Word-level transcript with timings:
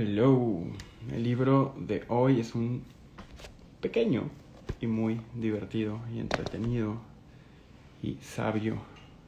Hello. 0.00 0.62
El 1.10 1.24
libro 1.24 1.74
de 1.76 2.04
hoy 2.06 2.38
es 2.38 2.54
un 2.54 2.84
pequeño 3.80 4.30
y 4.80 4.86
muy 4.86 5.20
divertido 5.34 5.98
y 6.14 6.20
entretenido 6.20 6.98
y 8.00 8.14
sabio 8.20 8.76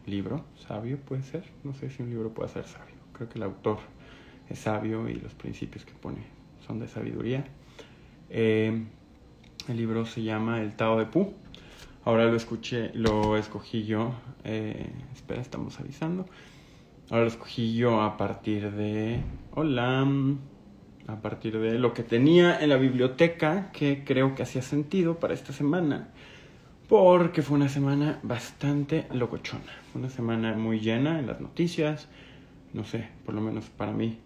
libro. 0.06 0.44
¿Sabio 0.68 0.96
puede 0.98 1.24
ser? 1.24 1.42
No 1.64 1.74
sé 1.74 1.90
si 1.90 2.04
un 2.04 2.10
libro 2.10 2.32
puede 2.32 2.50
ser 2.50 2.66
sabio. 2.68 2.94
Creo 3.14 3.28
que 3.28 3.38
el 3.38 3.42
autor 3.42 3.78
es 4.48 4.60
sabio 4.60 5.08
y 5.08 5.14
los 5.14 5.34
principios 5.34 5.84
que 5.84 5.92
pone 5.92 6.22
son 6.64 6.78
de 6.78 6.86
sabiduría. 6.86 7.44
Eh, 8.28 8.86
el 9.66 9.76
libro 9.76 10.06
se 10.06 10.22
llama 10.22 10.62
El 10.62 10.76
Tao 10.76 11.00
de 11.00 11.06
Pu. 11.06 11.34
Ahora 12.04 12.26
lo 12.26 12.36
escuché, 12.36 12.92
lo 12.94 13.36
escogí 13.36 13.86
yo. 13.86 14.12
Eh, 14.44 14.88
espera, 15.12 15.40
estamos 15.40 15.80
avisando. 15.80 16.26
Ahora 17.10 17.24
lo 17.24 17.28
escogí 17.28 17.74
yo 17.74 18.02
a 18.02 18.16
partir 18.16 18.70
de. 18.70 19.20
Hola. 19.56 20.06
A 21.06 21.16
partir 21.20 21.58
de 21.58 21.78
lo 21.78 21.92
que 21.92 22.02
tenía 22.02 22.60
en 22.60 22.68
la 22.68 22.76
biblioteca, 22.76 23.70
que 23.72 24.04
creo 24.04 24.34
que 24.34 24.42
hacía 24.42 24.62
sentido 24.62 25.18
para 25.18 25.34
esta 25.34 25.52
semana. 25.52 26.08
Porque 26.88 27.42
fue 27.42 27.56
una 27.56 27.68
semana 27.68 28.18
bastante 28.22 29.06
locochona. 29.12 29.72
Una 29.94 30.08
semana 30.08 30.54
muy 30.54 30.80
llena 30.80 31.18
en 31.18 31.26
las 31.26 31.40
noticias. 31.40 32.08
No 32.72 32.84
sé, 32.84 33.08
por 33.24 33.34
lo 33.34 33.40
menos 33.40 33.66
para 33.70 33.92
mí. 33.92 34.18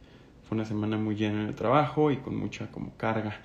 Fue 0.48 0.56
una 0.56 0.64
semana 0.64 0.96
muy 0.96 1.14
llena 1.14 1.42
en 1.42 1.48
el 1.48 1.54
trabajo 1.54 2.10
y 2.10 2.18
con 2.18 2.36
mucha 2.36 2.70
como 2.70 2.94
carga 2.96 3.40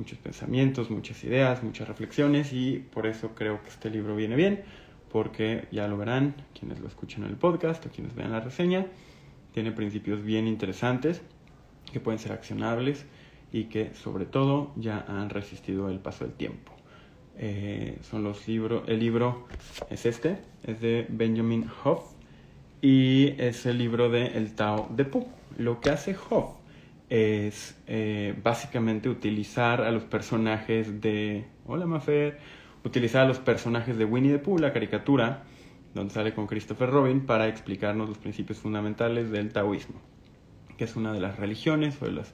muchos 0.00 0.18
pensamientos, 0.18 0.90
muchas 0.90 1.22
ideas, 1.24 1.62
muchas 1.62 1.86
reflexiones 1.86 2.54
y 2.54 2.78
por 2.78 3.06
eso 3.06 3.34
creo 3.34 3.62
que 3.62 3.68
este 3.68 3.90
libro 3.90 4.16
viene 4.16 4.34
bien, 4.34 4.62
porque 5.12 5.68
ya 5.70 5.86
lo 5.88 5.98
verán 5.98 6.34
quienes 6.58 6.80
lo 6.80 6.88
escuchan 6.88 7.24
en 7.24 7.30
el 7.30 7.36
podcast 7.36 7.84
o 7.84 7.90
quienes 7.90 8.14
vean 8.14 8.32
la 8.32 8.40
reseña, 8.40 8.86
tiene 9.52 9.72
principios 9.72 10.22
bien 10.22 10.46
interesantes 10.48 11.20
que 11.90 12.00
pueden 12.00 12.18
ser 12.18 12.32
accionables 12.32 13.06
y 13.52 13.64
que 13.64 13.94
sobre 13.94 14.26
todo 14.26 14.72
ya 14.76 15.04
han 15.08 15.30
resistido 15.30 15.88
el 15.88 15.98
paso 15.98 16.24
del 16.24 16.34
tiempo. 16.34 16.72
Eh, 17.38 17.98
son 18.02 18.22
los 18.22 18.46
libros, 18.46 18.82
el 18.86 19.00
libro 19.00 19.46
es 19.88 20.06
este, 20.06 20.38
es 20.64 20.80
de 20.80 21.06
Benjamin 21.08 21.66
Hoff 21.84 22.12
y 22.82 23.34
es 23.38 23.66
el 23.66 23.78
libro 23.78 24.10
de 24.10 24.26
El 24.36 24.54
Tao 24.54 24.88
de 24.90 25.04
Pu. 25.04 25.26
Lo 25.56 25.80
que 25.80 25.90
hace 25.90 26.16
Hoff 26.28 26.60
es 27.10 27.76
eh, 27.88 28.34
básicamente 28.42 29.08
utilizar 29.08 29.82
a 29.82 29.90
los 29.90 30.04
personajes 30.04 31.00
de... 31.00 31.44
Hola 31.66 31.86
Mafer. 31.86 32.38
Utilizar 32.84 33.24
a 33.24 33.28
los 33.28 33.38
personajes 33.38 33.98
de 33.98 34.06
Winnie 34.06 34.32
the 34.32 34.38
Pooh, 34.38 34.58
la 34.58 34.72
caricatura, 34.72 35.42
donde 35.92 36.14
sale 36.14 36.32
con 36.32 36.46
Christopher 36.46 36.88
Robin, 36.88 37.26
para 37.26 37.46
explicarnos 37.48 38.08
los 38.08 38.16
principios 38.16 38.58
fundamentales 38.58 39.30
del 39.30 39.52
taoísmo, 39.52 40.00
que 40.80 40.84
es 40.84 40.96
una 40.96 41.12
de 41.12 41.20
las 41.20 41.38
religiones 41.38 42.00
o 42.00 42.06
de 42.06 42.12
las... 42.12 42.32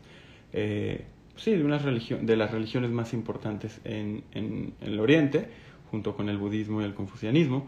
Eh, 0.52 1.04
sí, 1.34 1.50
de, 1.50 1.64
una 1.64 1.78
religión, 1.78 2.26
de 2.26 2.36
las 2.36 2.52
religiones 2.52 2.92
más 2.92 3.12
importantes 3.12 3.80
en, 3.82 4.22
en 4.34 4.72
el 4.80 5.00
Oriente, 5.00 5.48
junto 5.90 6.14
con 6.14 6.28
el 6.28 6.38
budismo 6.38 6.80
y 6.80 6.84
el 6.84 6.94
confucianismo 6.94 7.66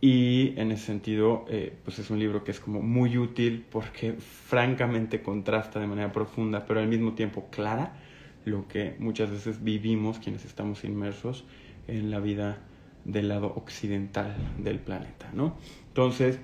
y 0.00 0.54
en 0.56 0.70
ese 0.70 0.86
sentido, 0.86 1.46
eh, 1.48 1.74
pues 1.84 1.98
es 1.98 2.10
un 2.10 2.20
libro 2.20 2.44
que 2.44 2.52
es 2.52 2.60
como 2.60 2.80
muy 2.80 3.18
útil 3.18 3.66
porque 3.68 4.12
francamente 4.12 5.20
contrasta 5.20 5.80
de 5.80 5.88
manera 5.88 6.12
profunda, 6.12 6.64
pero 6.64 6.78
al 6.78 6.86
mismo 6.86 7.14
tiempo 7.14 7.48
clara, 7.50 7.96
lo 8.44 8.68
que 8.68 8.94
muchas 9.00 9.32
veces 9.32 9.64
vivimos 9.64 10.20
quienes 10.20 10.44
estamos 10.44 10.84
inmersos 10.84 11.44
en 11.88 12.12
la 12.12 12.20
vida 12.20 12.60
del 13.04 13.26
lado 13.26 13.52
occidental 13.56 14.36
del 14.58 14.78
planeta, 14.78 15.28
¿no? 15.34 15.56
Entonces, 15.88 16.38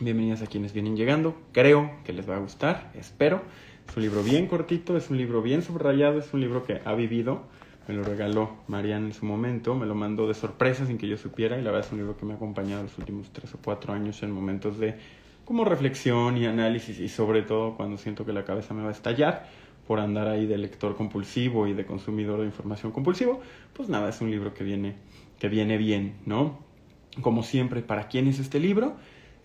bienvenidas 0.00 0.42
a 0.42 0.46
quienes 0.46 0.72
vienen 0.72 0.96
llegando, 0.96 1.36
creo 1.52 1.90
que 2.04 2.12
les 2.12 2.28
va 2.28 2.36
a 2.36 2.40
gustar, 2.40 2.90
espero. 2.94 3.42
Es 3.88 3.96
un 3.96 4.02
libro 4.02 4.22
bien 4.22 4.46
cortito, 4.46 4.96
es 4.96 5.10
un 5.10 5.16
libro 5.16 5.42
bien 5.42 5.62
subrayado, 5.62 6.18
es 6.18 6.32
un 6.32 6.40
libro 6.40 6.64
que 6.64 6.80
ha 6.84 6.94
vivido 6.94 7.42
me 7.90 7.96
lo 7.96 8.04
regaló 8.04 8.58
Mariana 8.68 9.06
en 9.06 9.12
su 9.12 9.26
momento, 9.26 9.74
me 9.74 9.84
lo 9.84 9.96
mandó 9.96 10.28
de 10.28 10.34
sorpresa 10.34 10.86
sin 10.86 10.96
que 10.96 11.08
yo 11.08 11.16
supiera 11.16 11.58
y 11.58 11.62
la 11.62 11.72
verdad 11.72 11.86
es 11.86 11.92
un 11.92 11.98
libro 11.98 12.16
que 12.16 12.24
me 12.24 12.34
ha 12.34 12.36
acompañado 12.36 12.84
los 12.84 12.96
últimos 12.98 13.30
tres 13.32 13.52
o 13.54 13.58
cuatro 13.62 13.92
años 13.92 14.22
en 14.22 14.30
momentos 14.30 14.78
de 14.78 14.94
como 15.44 15.64
reflexión 15.64 16.36
y 16.36 16.46
análisis 16.46 17.00
y 17.00 17.08
sobre 17.08 17.42
todo 17.42 17.76
cuando 17.76 17.98
siento 17.98 18.24
que 18.24 18.32
la 18.32 18.44
cabeza 18.44 18.74
me 18.74 18.82
va 18.82 18.90
a 18.90 18.92
estallar 18.92 19.48
por 19.88 19.98
andar 19.98 20.28
ahí 20.28 20.46
de 20.46 20.56
lector 20.56 20.94
compulsivo 20.94 21.66
y 21.66 21.72
de 21.72 21.84
consumidor 21.84 22.40
de 22.40 22.46
información 22.46 22.92
compulsivo, 22.92 23.40
pues 23.72 23.88
nada, 23.88 24.08
es 24.08 24.20
un 24.20 24.30
libro 24.30 24.54
que 24.54 24.62
viene, 24.62 24.94
que 25.40 25.48
viene 25.48 25.76
bien, 25.76 26.14
¿no? 26.26 26.60
Como 27.22 27.42
siempre, 27.42 27.82
¿para 27.82 28.06
quién 28.06 28.28
es 28.28 28.38
este 28.38 28.60
libro? 28.60 28.94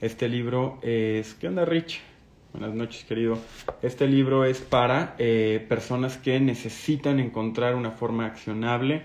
Este 0.01 0.27
libro 0.27 0.77
es, 0.81 1.35
¿qué 1.35 1.47
onda 1.47 1.63
Rich? 1.63 2.01
Buenas 2.51 2.75
noches, 2.75 3.05
querido. 3.05 3.37
Este 3.81 4.07
libro 4.07 4.43
es 4.43 4.59
para 4.59 5.15
eh, 5.19 5.65
personas 5.69 6.17
que 6.17 6.37
necesitan 6.41 7.21
encontrar 7.21 7.75
una 7.75 7.91
forma 7.91 8.25
accionable 8.25 9.03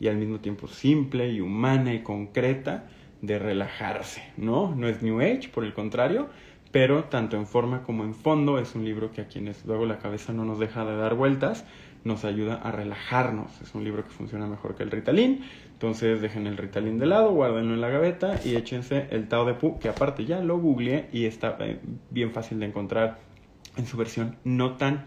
y 0.00 0.08
al 0.08 0.16
mismo 0.16 0.40
tiempo 0.40 0.66
simple 0.66 1.30
y 1.30 1.40
humana 1.40 1.94
y 1.94 2.00
concreta 2.00 2.88
de 3.20 3.38
relajarse, 3.38 4.24
¿no? 4.36 4.74
No 4.74 4.88
es 4.88 5.00
New 5.00 5.20
Age, 5.20 5.48
por 5.48 5.62
el 5.62 5.74
contrario, 5.74 6.28
pero 6.72 7.04
tanto 7.04 7.36
en 7.36 7.46
forma 7.46 7.84
como 7.84 8.02
en 8.02 8.12
fondo 8.12 8.58
es 8.58 8.74
un 8.74 8.84
libro 8.84 9.12
que 9.12 9.20
a 9.20 9.28
quienes 9.28 9.64
luego 9.64 9.86
la 9.86 10.00
cabeza 10.00 10.32
no 10.32 10.44
nos 10.44 10.58
deja 10.58 10.84
de 10.84 10.96
dar 10.96 11.14
vueltas, 11.14 11.64
nos 12.04 12.24
ayuda 12.24 12.54
a 12.54 12.72
relajarnos. 12.72 13.60
Es 13.60 13.74
un 13.74 13.84
libro 13.84 14.04
que 14.04 14.10
funciona 14.10 14.46
mejor 14.46 14.74
que 14.74 14.82
el 14.82 14.90
Ritalin. 14.90 15.44
Entonces 15.72 16.20
dejen 16.20 16.46
el 16.46 16.56
Ritalin 16.56 16.98
de 16.98 17.06
lado, 17.06 17.32
guárdenlo 17.32 17.74
en 17.74 17.80
la 17.80 17.88
gaveta 17.88 18.40
y 18.44 18.56
échense 18.56 19.08
el 19.10 19.28
Tao 19.28 19.44
de 19.44 19.54
Pu, 19.54 19.78
que 19.78 19.88
aparte 19.88 20.24
ya 20.24 20.40
lo 20.40 20.58
googleé 20.58 21.08
y 21.12 21.26
está 21.26 21.56
eh, 21.60 21.80
bien 22.10 22.32
fácil 22.32 22.60
de 22.60 22.66
encontrar 22.66 23.18
en 23.76 23.86
su 23.86 23.96
versión 23.96 24.36
no 24.44 24.76
tan 24.76 25.06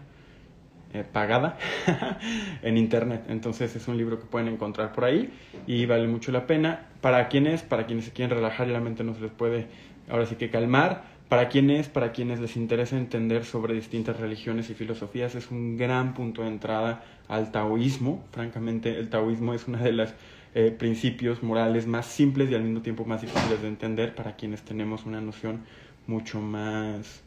eh, 0.92 1.04
pagada 1.10 1.58
en 2.62 2.76
internet. 2.76 3.24
Entonces 3.28 3.74
es 3.76 3.88
un 3.88 3.96
libro 3.96 4.18
que 4.18 4.26
pueden 4.26 4.48
encontrar 4.48 4.92
por 4.92 5.04
ahí 5.04 5.32
y 5.66 5.86
vale 5.86 6.06
mucho 6.08 6.32
la 6.32 6.46
pena. 6.46 6.88
¿Para 7.00 7.28
quienes? 7.28 7.62
Para 7.62 7.86
quienes 7.86 8.06
se 8.06 8.12
quieren 8.12 8.36
relajar 8.36 8.68
y 8.68 8.72
la 8.72 8.80
mente 8.80 9.04
no 9.04 9.14
se 9.14 9.20
les 9.20 9.30
puede 9.30 9.66
ahora 10.08 10.26
sí 10.26 10.36
que 10.36 10.50
calmar 10.50 11.15
para 11.28 11.48
quienes, 11.48 11.88
para 11.88 12.12
quienes 12.12 12.38
les 12.38 12.56
interesa 12.56 12.96
entender 12.96 13.44
sobre 13.44 13.74
distintas 13.74 14.18
religiones 14.18 14.70
y 14.70 14.74
filosofías, 14.74 15.34
es 15.34 15.50
un 15.50 15.76
gran 15.76 16.14
punto 16.14 16.42
de 16.42 16.48
entrada 16.48 17.02
al 17.26 17.50
taoísmo. 17.50 18.24
Francamente, 18.30 18.96
el 18.96 19.10
taoísmo 19.10 19.52
es 19.52 19.66
uno 19.66 19.78
de 19.78 19.92
los 19.92 20.10
eh, 20.54 20.70
principios 20.70 21.42
morales 21.42 21.86
más 21.86 22.06
simples 22.06 22.50
y 22.50 22.54
al 22.54 22.62
mismo 22.62 22.80
tiempo 22.80 23.04
más 23.04 23.22
difíciles 23.22 23.60
de 23.60 23.68
entender 23.68 24.14
para 24.14 24.36
quienes 24.36 24.62
tenemos 24.62 25.04
una 25.04 25.20
noción 25.20 25.64
mucho 26.06 26.40
más 26.40 27.22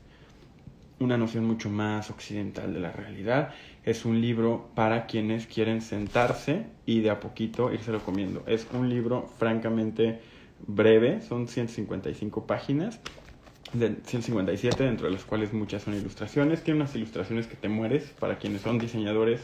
una 0.99 1.17
noción 1.17 1.45
mucho 1.45 1.69
más 1.69 2.09
occidental 2.09 2.73
de 2.73 2.79
la 2.81 2.91
realidad. 2.91 3.53
Es 3.85 4.03
un 4.03 4.19
libro 4.19 4.69
para 4.75 5.05
quienes 5.05 5.47
quieren 5.47 5.81
sentarse 5.81 6.65
y 6.85 6.99
de 6.99 7.09
a 7.09 7.21
poquito 7.21 7.71
irse 7.73 7.93
lo 7.93 7.99
comiendo. 7.99 8.43
Es 8.47 8.67
un 8.73 8.89
libro 8.89 9.29
francamente 9.37 10.19
breve, 10.67 11.21
son 11.21 11.47
155 11.47 12.45
páginas 12.45 12.99
de 13.73 13.97
157, 14.05 14.83
dentro 14.83 15.07
de 15.07 15.13
las 15.13 15.23
cuales 15.23 15.53
muchas 15.53 15.83
son 15.83 15.93
ilustraciones. 15.93 16.63
Tiene 16.63 16.81
unas 16.81 16.95
ilustraciones 16.95 17.47
que 17.47 17.55
te 17.55 17.69
mueres 17.69 18.03
para 18.19 18.37
quienes 18.37 18.61
son 18.61 18.79
diseñadores 18.79 19.41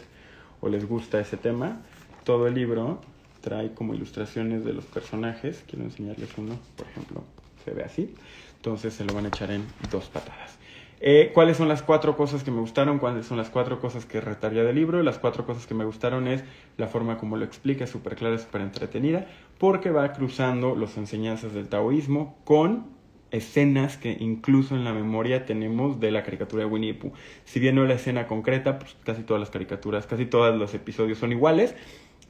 o 0.61 0.69
les 0.69 0.87
gusta 0.87 1.19
ese 1.19 1.37
tema. 1.37 1.81
Todo 2.23 2.47
el 2.47 2.55
libro 2.55 3.01
trae 3.41 3.73
como 3.73 3.93
ilustraciones 3.93 4.65
de 4.65 4.73
los 4.73 4.85
personajes. 4.85 5.63
Quiero 5.67 5.85
enseñarles 5.85 6.29
uno, 6.37 6.57
por 6.75 6.87
ejemplo, 6.87 7.23
se 7.63 7.71
ve 7.71 7.83
así. 7.83 8.13
Entonces 8.57 8.93
se 8.93 9.05
lo 9.05 9.13
van 9.13 9.25
a 9.25 9.27
echar 9.27 9.51
en 9.51 9.65
dos 9.91 10.05
patadas. 10.05 10.57
Eh, 11.01 11.31
¿Cuáles 11.33 11.57
son 11.57 11.67
las 11.67 11.83
cuatro 11.83 12.17
cosas 12.17 12.43
que 12.43 12.51
me 12.51 12.61
gustaron? 12.61 12.97
¿Cuáles 12.97 13.27
son 13.27 13.37
las 13.37 13.49
cuatro 13.49 13.79
cosas 13.79 14.05
que 14.05 14.21
retaría 14.21 14.63
del 14.63 14.75
libro? 14.75 15.03
Las 15.03 15.19
cuatro 15.19 15.45
cosas 15.45 15.67
que 15.67 15.75
me 15.75 15.85
gustaron 15.85 16.27
es 16.27 16.43
la 16.77 16.87
forma 16.87 17.17
como 17.17 17.37
lo 17.37 17.45
explica, 17.45 17.85
súper 17.85 18.15
clara, 18.15 18.37
súper 18.39 18.61
entretenida, 18.61 19.27
porque 19.59 19.91
va 19.91 20.13
cruzando 20.13 20.75
las 20.75 20.97
enseñanzas 20.97 21.53
del 21.53 21.67
taoísmo 21.67 22.39
con 22.45 22.94
escenas 23.35 23.97
que 23.97 24.15
incluso 24.19 24.75
en 24.75 24.83
la 24.83 24.93
memoria 24.93 25.45
tenemos 25.45 25.99
de 25.99 26.11
la 26.11 26.23
caricatura 26.23 26.63
de 26.63 26.69
Winnie 26.69 26.93
the 26.93 26.99
Pooh. 26.99 27.13
Si 27.43 27.59
bien 27.59 27.75
no 27.75 27.85
la 27.85 27.95
escena 27.95 28.27
concreta, 28.27 28.79
pues 28.79 28.95
casi 29.03 29.23
todas 29.23 29.39
las 29.39 29.49
caricaturas, 29.49 30.07
casi 30.07 30.25
todos 30.25 30.55
los 30.55 30.73
episodios 30.73 31.17
son 31.17 31.31
iguales, 31.31 31.75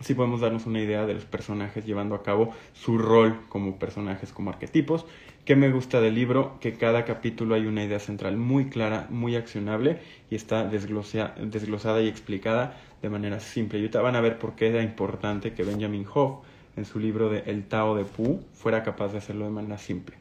sí 0.02 0.14
podemos 0.14 0.42
darnos 0.42 0.66
una 0.66 0.82
idea 0.82 1.06
de 1.06 1.14
los 1.14 1.26
personajes 1.26 1.86
llevando 1.86 2.16
a 2.16 2.24
cabo 2.24 2.54
su 2.74 2.98
rol 2.98 3.40
como 3.50 3.80
personajes, 3.80 4.32
como 4.32 4.50
arquetipos. 4.50 5.06
¿Qué 5.46 5.56
me 5.56 5.70
gusta 5.72 6.02
del 6.02 6.16
libro? 6.16 6.60
Que 6.60 6.74
cada 6.74 7.06
capítulo 7.06 7.54
hay 7.54 7.68
una 7.68 7.84
idea 7.84 8.00
central 8.00 8.36
muy 8.36 8.66
clara, 8.66 9.08
muy 9.12 9.36
accionable 9.36 10.00
y 10.32 10.36
está 10.36 10.66
desglosada 10.66 12.02
y 12.02 12.08
explicada 12.08 12.78
de 13.02 13.10
manera 13.10 13.40
simple. 13.40 13.80
Y 13.80 13.88
van 13.88 14.16
a 14.16 14.22
ver 14.22 14.40
por 14.40 14.56
qué 14.56 14.70
era 14.70 14.82
importante 14.82 15.54
que 15.54 15.64
Benjamin 15.64 16.06
Hoff 16.12 16.44
en 16.76 16.86
su 16.86 17.00
libro 17.00 17.30
de 17.30 17.44
El 17.46 17.64
Tao 17.68 17.96
de 17.96 18.06
Pooh 18.06 18.42
fuera 18.54 18.84
capaz 18.84 19.12
de 19.12 19.20
hacerlo 19.20 19.46
de 19.46 19.52
manera 19.52 19.78
simple. 19.78 20.16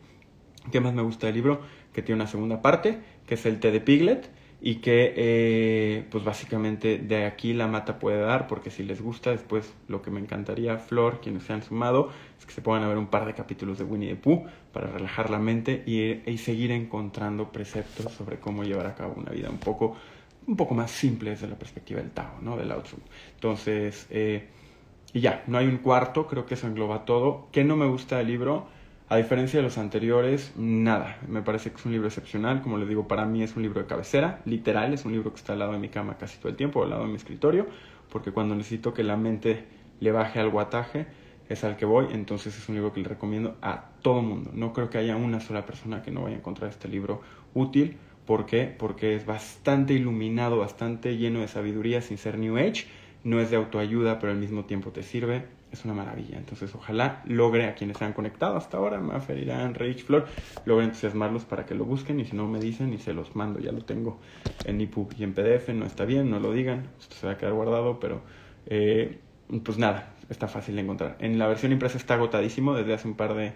¿Qué 0.71 0.81
más 0.81 0.95
me 0.95 1.03
gusta 1.03 1.27
del 1.27 1.37
libro? 1.37 1.61
Que 1.93 2.03
tiene 2.03 2.21
una 2.23 2.31
segunda 2.31 2.63
parte, 2.63 3.01
que 3.27 3.35
es 3.35 3.47
el 3.47 3.61
té 3.61 3.71
de 3.71 3.81
Piglet, 3.81 4.31
y 4.61 4.77
que 4.77 5.13
eh, 5.17 6.07
pues 6.11 6.25
básicamente 6.25 6.97
de 6.99 7.27
aquí 7.27 7.53
la 7.53 7.67
mata 7.67 7.99
puede 7.99 8.21
dar, 8.21 8.47
porque 8.47 8.71
si 8.71 8.83
les 8.83 9.03
gusta 9.03 9.31
después 9.31 9.75
lo 9.89 10.01
que 10.01 10.11
me 10.11 10.21
encantaría, 10.21 10.79
Flor, 10.79 11.21
quienes 11.21 11.43
se 11.43 11.53
han 11.53 11.63
sumado, 11.63 12.11
es 12.39 12.47
que 12.47 12.53
se 12.53 12.63
puedan 12.63 12.89
ver 12.89 12.97
un 12.97 13.09
par 13.09 13.27
de 13.27 13.35
capítulos 13.35 13.77
de 13.77 13.85
Winnie 13.85 14.09
the 14.09 14.17
Pooh 14.17 14.47
para 14.73 14.87
relajar 14.87 15.29
la 15.29 15.39
mente 15.39 15.83
y, 15.85 16.31
y 16.31 16.39
seguir 16.39 16.71
encontrando 16.71 17.53
preceptos 17.53 18.13
sobre 18.13 18.39
cómo 18.39 18.65
llevar 18.65 18.87
a 18.87 18.95
cabo 18.95 19.15
una 19.19 19.33
vida 19.33 19.51
un 19.51 19.59
poco 19.59 19.97
un 20.47 20.57
poco 20.57 20.75
más 20.75 20.91
simple 20.91 21.31
desde 21.31 21.47
la 21.47 21.57
perspectiva 21.57 22.01
del 22.01 22.11
Tao, 22.11 22.39
¿no? 22.41 22.57
Del 22.57 22.69
Lao. 22.69 22.83
Entonces, 23.35 24.07
eh, 24.11 24.49
y 25.13 25.21
ya, 25.21 25.45
no 25.47 25.59
hay 25.59 25.67
un 25.67 25.79
cuarto, 25.79 26.27
creo 26.27 26.47
que 26.47 26.55
eso 26.55 26.67
engloba 26.67 27.05
todo. 27.05 27.49
¿Qué 27.53 27.65
no 27.65 27.77
me 27.77 27.87
gusta 27.87 28.19
del 28.19 28.29
libro? 28.29 28.67
A 29.07 29.17
diferencia 29.17 29.59
de 29.59 29.63
los 29.63 29.77
anteriores, 29.77 30.55
nada. 30.57 31.19
Me 31.29 31.43
parece 31.43 31.71
que 31.71 31.77
es 31.77 31.85
un 31.85 31.93
libro 31.93 32.09
excepcional. 32.09 32.63
Como 32.63 32.79
les 32.79 32.89
digo, 32.89 33.07
para 33.07 33.27
mí 33.27 33.43
es 33.43 33.55
un 33.55 33.63
libro 33.63 33.83
de 33.83 33.87
cabecera, 33.87 34.41
literal. 34.47 34.95
Es 34.95 35.05
un 35.05 35.13
libro 35.13 35.31
que 35.31 35.37
está 35.37 35.53
al 35.53 35.59
lado 35.59 35.73
de 35.73 35.79
mi 35.79 35.91
cama 35.91 36.17
casi 36.17 36.39
todo 36.39 36.49
el 36.49 36.57
tiempo, 36.57 36.83
al 36.83 36.89
lado 36.89 37.03
de 37.03 37.09
mi 37.09 37.17
escritorio, 37.17 37.67
porque 38.11 38.33
cuando 38.33 38.55
necesito 38.55 38.95
que 38.95 39.03
la 39.03 39.19
mente 39.19 39.67
le 40.01 40.11
baje 40.11 40.41
al 40.41 40.49
guataje, 40.49 41.07
es 41.51 41.65
al 41.65 41.77
que 41.77 41.85
voy. 41.85 42.07
Entonces 42.13 42.57
es 42.57 42.67
un 42.71 42.77
libro 42.77 42.95
que 42.95 43.03
le 43.03 43.09
recomiendo 43.09 43.59
a 43.61 43.91
todo 44.01 44.23
mundo. 44.23 44.51
No 44.55 44.73
creo 44.73 44.89
que 44.89 44.97
haya 44.97 45.17
una 45.17 45.41
sola 45.41 45.67
persona 45.67 46.03
que 46.03 46.11
no 46.11 46.23
vaya 46.23 46.37
a 46.37 46.39
encontrar 46.39 46.71
este 46.71 46.89
libro 46.89 47.21
útil. 47.53 47.99
¿Por 48.25 48.47
qué? 48.47 48.75
Porque 48.79 49.15
es 49.15 49.27
bastante 49.27 49.93
iluminado, 49.93 50.57
bastante 50.57 51.19
lleno 51.19 51.41
de 51.41 51.49
sabiduría 51.49 52.01
sin 52.01 52.17
ser 52.17 52.39
New 52.39 52.57
Age. 52.57 52.87
No 53.23 53.39
es 53.39 53.51
de 53.51 53.57
autoayuda, 53.57 54.19
pero 54.19 54.33
al 54.33 54.39
mismo 54.39 54.65
tiempo 54.65 54.93
te 54.93 55.03
sirve. 55.03 55.45
Es 55.75 55.85
una 55.85 55.93
maravilla. 55.93 56.39
Entonces, 56.39 56.73
ojalá 56.73 57.21
logre 57.27 57.67
a 57.67 57.75
quienes 57.75 57.99
se 57.99 58.05
han 58.05 58.13
conectado 58.13 58.57
hasta 58.57 58.77
ahora, 58.77 59.01
Mafer, 59.01 59.39
Irán, 59.39 59.75
Rage, 59.75 60.05
Flor, 60.05 60.27
logre 60.65 60.85
entusiasmarlos 60.85 61.45
para 61.45 61.67
que 61.67 61.75
lo 61.75 61.85
busquen. 61.85 62.21
Y 62.21 62.27
si 62.27 62.37
no 62.37 62.47
me 62.47 62.61
dicen, 62.61 62.93
y 62.93 62.99
se 62.99 63.13
los 63.13 63.35
mando. 63.35 63.59
Ya 63.59 63.73
lo 63.73 63.85
tengo 63.85 64.21
en 64.65 64.81
EPUB 64.81 65.15
y 65.19 65.25
en 65.25 65.35
PDF. 65.35 65.71
No 65.71 65.85
está 65.85 66.05
bien, 66.05 66.31
no 66.31 66.39
lo 66.39 66.53
digan. 66.53 66.87
Esto 67.01 67.17
se 67.17 67.27
va 67.27 67.33
a 67.33 67.39
quedar 67.39 67.55
guardado, 67.55 67.99
pero 67.99 68.23
eh, 68.67 69.19
pues 69.65 69.77
nada, 69.77 70.15
está 70.31 70.47
fácil 70.47 70.77
de 70.77 70.83
encontrar. 70.83 71.17
En 71.19 71.41
la 71.41 71.49
versión 71.49 71.73
impresa 71.73 71.99
está 71.99 72.15
agotadísimo 72.15 72.75
desde 72.75 72.95
hace 72.95 73.09
un 73.09 73.15
par 73.15 73.35
de, 73.35 73.53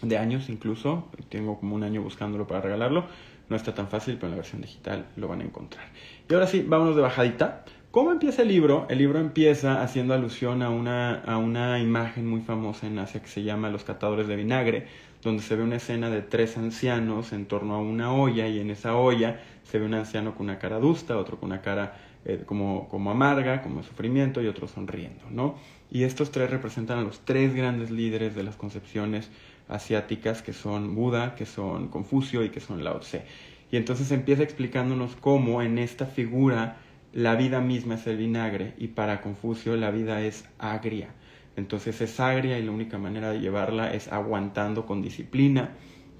de 0.00 0.18
años 0.18 0.48
incluso. 0.48 1.08
Tengo 1.28 1.58
como 1.58 1.74
un 1.74 1.82
año 1.82 2.02
buscándolo 2.02 2.46
para 2.46 2.60
regalarlo 2.60 3.06
no 3.52 3.56
está 3.56 3.74
tan 3.74 3.88
fácil, 3.88 4.14
pero 4.14 4.28
en 4.28 4.30
la 4.32 4.36
versión 4.36 4.62
digital 4.62 5.06
lo 5.16 5.28
van 5.28 5.40
a 5.40 5.44
encontrar. 5.44 5.86
Y 6.28 6.34
ahora 6.34 6.46
sí, 6.46 6.64
vámonos 6.66 6.96
de 6.96 7.02
bajadita. 7.02 7.64
¿Cómo 7.92 8.10
empieza 8.10 8.40
el 8.40 8.48
libro? 8.48 8.86
El 8.88 8.96
libro 8.96 9.18
empieza 9.18 9.82
haciendo 9.82 10.14
alusión 10.14 10.62
a 10.62 10.70
una, 10.70 11.16
a 11.16 11.36
una 11.36 11.78
imagen 11.78 12.26
muy 12.26 12.40
famosa 12.40 12.86
en 12.86 12.98
Asia 12.98 13.20
que 13.20 13.28
se 13.28 13.42
llama 13.42 13.68
Los 13.68 13.84
catadores 13.84 14.26
de 14.26 14.34
vinagre, 14.34 14.86
donde 15.20 15.42
se 15.42 15.56
ve 15.56 15.62
una 15.62 15.76
escena 15.76 16.08
de 16.08 16.22
tres 16.22 16.56
ancianos 16.56 17.34
en 17.34 17.44
torno 17.44 17.74
a 17.74 17.80
una 17.80 18.10
olla 18.14 18.48
y 18.48 18.60
en 18.60 18.70
esa 18.70 18.96
olla 18.96 19.42
se 19.64 19.78
ve 19.78 19.84
un 19.84 19.92
anciano 19.92 20.34
con 20.34 20.46
una 20.46 20.58
cara 20.58 20.76
adusta, 20.76 21.18
otro 21.18 21.38
con 21.38 21.50
una 21.50 21.60
cara 21.60 21.94
eh, 22.24 22.44
como, 22.46 22.88
como 22.88 23.10
amarga, 23.10 23.60
como 23.60 23.82
sufrimiento 23.82 24.40
y 24.40 24.46
otro 24.46 24.68
sonriendo, 24.68 25.24
¿no? 25.30 25.56
Y 25.90 26.04
estos 26.04 26.30
tres 26.30 26.48
representan 26.48 26.98
a 26.98 27.02
los 27.02 27.20
tres 27.26 27.54
grandes 27.54 27.90
líderes 27.90 28.34
de 28.34 28.42
las 28.42 28.56
concepciones 28.56 29.28
asiáticas 29.68 30.40
que 30.40 30.54
son 30.54 30.94
Buda, 30.94 31.34
que 31.34 31.44
son 31.44 31.88
Confucio 31.88 32.42
y 32.42 32.48
que 32.48 32.60
son 32.60 32.84
Lao 32.84 33.00
Tse. 33.00 33.26
Y 33.70 33.76
entonces 33.76 34.10
empieza 34.12 34.42
explicándonos 34.42 35.14
cómo 35.14 35.60
en 35.60 35.76
esta 35.76 36.06
figura 36.06 36.78
la 37.12 37.34
vida 37.36 37.60
misma 37.60 37.96
es 37.96 38.06
el 38.06 38.16
vinagre 38.16 38.74
y 38.78 38.88
para 38.88 39.20
Confucio 39.20 39.76
la 39.76 39.90
vida 39.90 40.22
es 40.22 40.46
agria. 40.58 41.08
Entonces 41.56 42.00
es 42.00 42.18
agria 42.20 42.58
y 42.58 42.62
la 42.62 42.72
única 42.72 42.96
manera 42.98 43.30
de 43.30 43.40
llevarla 43.40 43.92
es 43.92 44.10
aguantando 44.10 44.86
con 44.86 45.02
disciplina. 45.02 45.72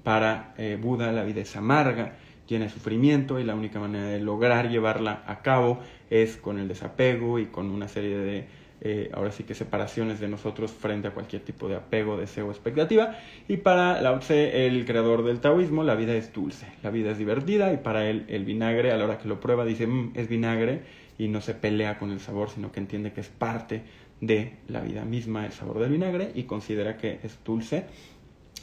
Para 0.03 0.53
eh, 0.57 0.77
Buda 0.79 1.11
la 1.11 1.23
vida 1.23 1.41
es 1.41 1.55
amarga, 1.55 2.17
tiene 2.45 2.69
sufrimiento 2.69 3.39
y 3.39 3.43
la 3.43 3.55
única 3.55 3.79
manera 3.79 4.05
de 4.05 4.19
lograr 4.19 4.69
llevarla 4.69 5.23
a 5.25 5.41
cabo 5.41 5.79
es 6.09 6.37
con 6.37 6.59
el 6.59 6.67
desapego 6.67 7.39
y 7.39 7.47
con 7.47 7.71
una 7.71 7.87
serie 7.87 8.17
de 8.17 8.47
eh, 8.81 9.09
ahora 9.13 9.31
sí 9.31 9.43
que 9.43 9.55
separaciones 9.55 10.19
de 10.19 10.27
nosotros 10.27 10.71
frente 10.71 11.07
a 11.07 11.11
cualquier 11.11 11.41
tipo 11.43 11.67
de 11.67 11.75
apego, 11.75 12.17
deseo 12.17 12.51
expectativa. 12.51 13.17
Y 13.47 13.57
para 13.57 14.01
Lao 14.01 14.19
Tse, 14.19 14.67
el 14.67 14.85
creador 14.85 15.23
del 15.23 15.39
taoísmo, 15.39 15.83
la 15.83 15.95
vida 15.95 16.13
es 16.15 16.33
dulce, 16.33 16.67
la 16.83 16.89
vida 16.89 17.11
es 17.11 17.17
divertida 17.17 17.71
y 17.71 17.77
para 17.77 18.09
él 18.09 18.25
el 18.27 18.45
vinagre, 18.45 18.91
a 18.91 18.97
la 18.97 19.05
hora 19.05 19.17
que 19.17 19.27
lo 19.27 19.39
prueba, 19.39 19.65
dice, 19.65 19.87
mm, 19.87 20.11
es 20.15 20.27
vinagre 20.27 20.81
y 21.17 21.27
no 21.27 21.41
se 21.41 21.53
pelea 21.53 21.97
con 21.97 22.11
el 22.11 22.19
sabor, 22.19 22.49
sino 22.49 22.71
que 22.71 22.79
entiende 22.79 23.13
que 23.13 23.21
es 23.21 23.29
parte 23.29 23.83
de 24.19 24.53
la 24.67 24.81
vida 24.81 25.03
misma 25.03 25.45
el 25.45 25.51
sabor 25.51 25.79
del 25.79 25.91
vinagre 25.91 26.31
y 26.33 26.43
considera 26.43 26.97
que 26.97 27.19
es 27.23 27.39
dulce. 27.43 27.85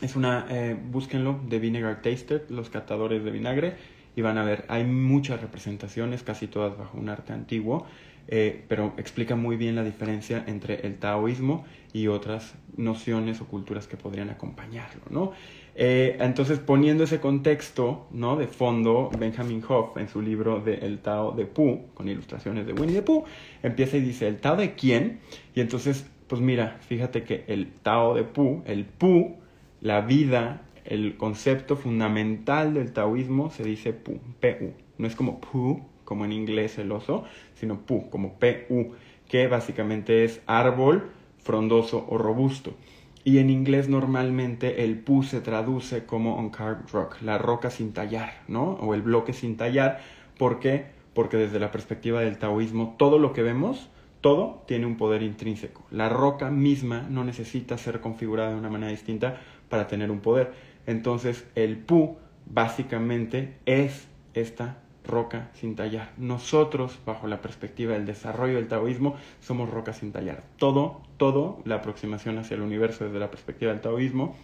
Es 0.01 0.17
una, 0.17 0.47
eh, 0.51 0.75
búsquenlo, 0.75 1.41
de 1.47 1.59
Vinegar 1.59 2.01
Tasted, 2.01 2.49
los 2.49 2.71
catadores 2.71 3.23
de 3.23 3.31
vinagre, 3.31 3.75
y 4.17 4.23
van 4.23 4.39
a 4.39 4.45
ver, 4.45 4.65
hay 4.69 4.85
muchas 4.85 5.41
representaciones, 5.41 6.23
casi 6.23 6.47
todas 6.47 6.77
bajo 6.77 6.99
un 6.99 7.09
arte 7.09 7.33
antiguo. 7.33 7.87
Eh, 8.29 8.65
pero 8.69 8.95
explica 8.97 9.35
muy 9.35 9.57
bien 9.57 9.75
la 9.75 9.83
diferencia 9.83 10.45
entre 10.47 10.87
el 10.87 10.99
taoísmo 10.99 11.65
y 11.93 12.07
otras 12.07 12.55
nociones 12.77 13.41
o 13.41 13.47
culturas 13.47 13.89
que 13.89 13.97
podrían 13.97 14.31
acompañarlo, 14.31 15.03
¿no? 15.11 15.33
Eh, 15.75 16.17
entonces, 16.21 16.59
poniendo 16.59 17.05
ese 17.05 17.21
contexto, 17.21 18.07
¿no? 18.13 18.37
De 18.37 18.47
fondo, 18.47 19.11
Benjamin 19.19 19.63
Hoff, 19.69 19.97
en 19.97 20.09
su 20.09 20.21
libro 20.21 20.61
de 20.61 20.77
Tao 21.03 21.33
de 21.33 21.47
Pu, 21.47 21.87
con 21.95 22.09
ilustraciones 22.09 22.67
de 22.67 22.73
Winnie 22.73 22.97
the 22.97 23.03
Pooh, 23.03 23.25
empieza 23.63 23.97
y 23.97 24.01
dice, 24.01 24.29
¿el 24.29 24.39
Tao 24.39 24.57
de 24.57 24.75
quién? 24.75 25.21
Y 25.55 25.61
entonces, 25.61 26.07
pues 26.27 26.41
mira, 26.41 26.79
fíjate 26.87 27.23
que 27.25 27.45
el 27.49 27.73
Tao 27.73 28.15
de 28.15 28.25
Pu, 28.25 28.63
el 28.67 28.85
Pu, 28.85 29.37
la 29.81 30.03
vida, 30.03 30.63
el 30.85 31.17
concepto 31.17 31.77
fundamental 31.77 32.75
del 32.75 32.93
taoísmo 32.93 33.51
se 33.51 33.65
dice 33.65 33.93
Pu, 33.93 34.19
P-U. 34.41 34.73
No 34.99 35.07
es 35.07 35.17
como 35.17 35.41
Pu, 35.41 35.81
como 36.11 36.25
en 36.25 36.33
inglés 36.33 36.77
el 36.77 36.91
oso, 36.91 37.23
sino 37.55 37.83
pu, 37.83 38.11
como 38.11 38.35
pu, 38.41 38.95
que 39.29 39.47
básicamente 39.47 40.25
es 40.25 40.43
árbol 40.49 41.13
frondoso 41.39 42.05
o 42.09 42.19
robusto. 42.19 42.75
Y 43.23 43.39
en 43.39 43.49
inglés 43.49 43.89
normalmente 43.89 44.83
el 44.83 44.99
pu 44.99 45.23
se 45.23 45.41
traduce 45.41 46.07
como 46.07 46.37
uncarved 46.37 46.91
rock, 46.91 47.23
la 47.23 47.39
roca 47.39 47.71
sin 47.71 47.93
tallar, 47.93 48.43
¿no? 48.49 48.73
O 48.81 48.95
el 48.95 49.03
bloque 49.03 49.33
sin 49.33 49.57
tallar. 49.57 50.01
¿Por 50.37 50.59
qué? 50.59 50.87
Porque 51.15 51.37
desde 51.37 51.61
la 51.61 51.71
perspectiva 51.71 52.23
del 52.23 52.39
taoísmo, 52.39 52.97
todo 52.99 53.21
lo 53.21 53.33
que 53.33 53.45
vemos, 53.45 53.89
todo 54.21 54.65
tiene 54.67 54.87
un 54.87 54.97
poder 54.97 55.23
intrínseco. 55.23 55.85
La 55.93 56.09
roca 56.09 56.51
misma 56.51 57.07
no 57.09 57.23
necesita 57.23 57.79
ser 57.79 58.01
configurada 58.01 58.51
de 58.51 58.57
una 58.57 58.69
manera 58.69 58.91
distinta 58.91 59.37
para 59.69 59.87
tener 59.87 60.11
un 60.11 60.19
poder. 60.19 60.51
Entonces 60.89 61.47
el 61.55 61.77
pu 61.79 62.17
básicamente 62.47 63.55
es 63.65 64.09
esta 64.35 64.79
roca 65.05 65.51
sin 65.55 65.77
tallar. 65.77 66.13
Nosotros, 66.17 66.99
bajo 67.07 67.27
la 67.27 67.41
perspectiva 67.41 67.95
del 67.95 68.07
desarrollo 68.07 68.57
del 68.57 68.69
taoísmo, 68.69 69.17
somos 69.41 69.71
roca 69.71 69.93
sin 69.93 70.13
tallar. 70.13 70.43
Todo, 70.57 71.03
todo, 71.17 71.61
la 71.65 71.77
aproximación 71.77 72.39
hacia 72.39 72.55
el 72.57 72.63
universo 72.63 73.05
desde 73.05 73.19
la 73.19 73.31
perspectiva 73.31 73.73
del 73.73 73.81
taoísmo, 73.81 74.37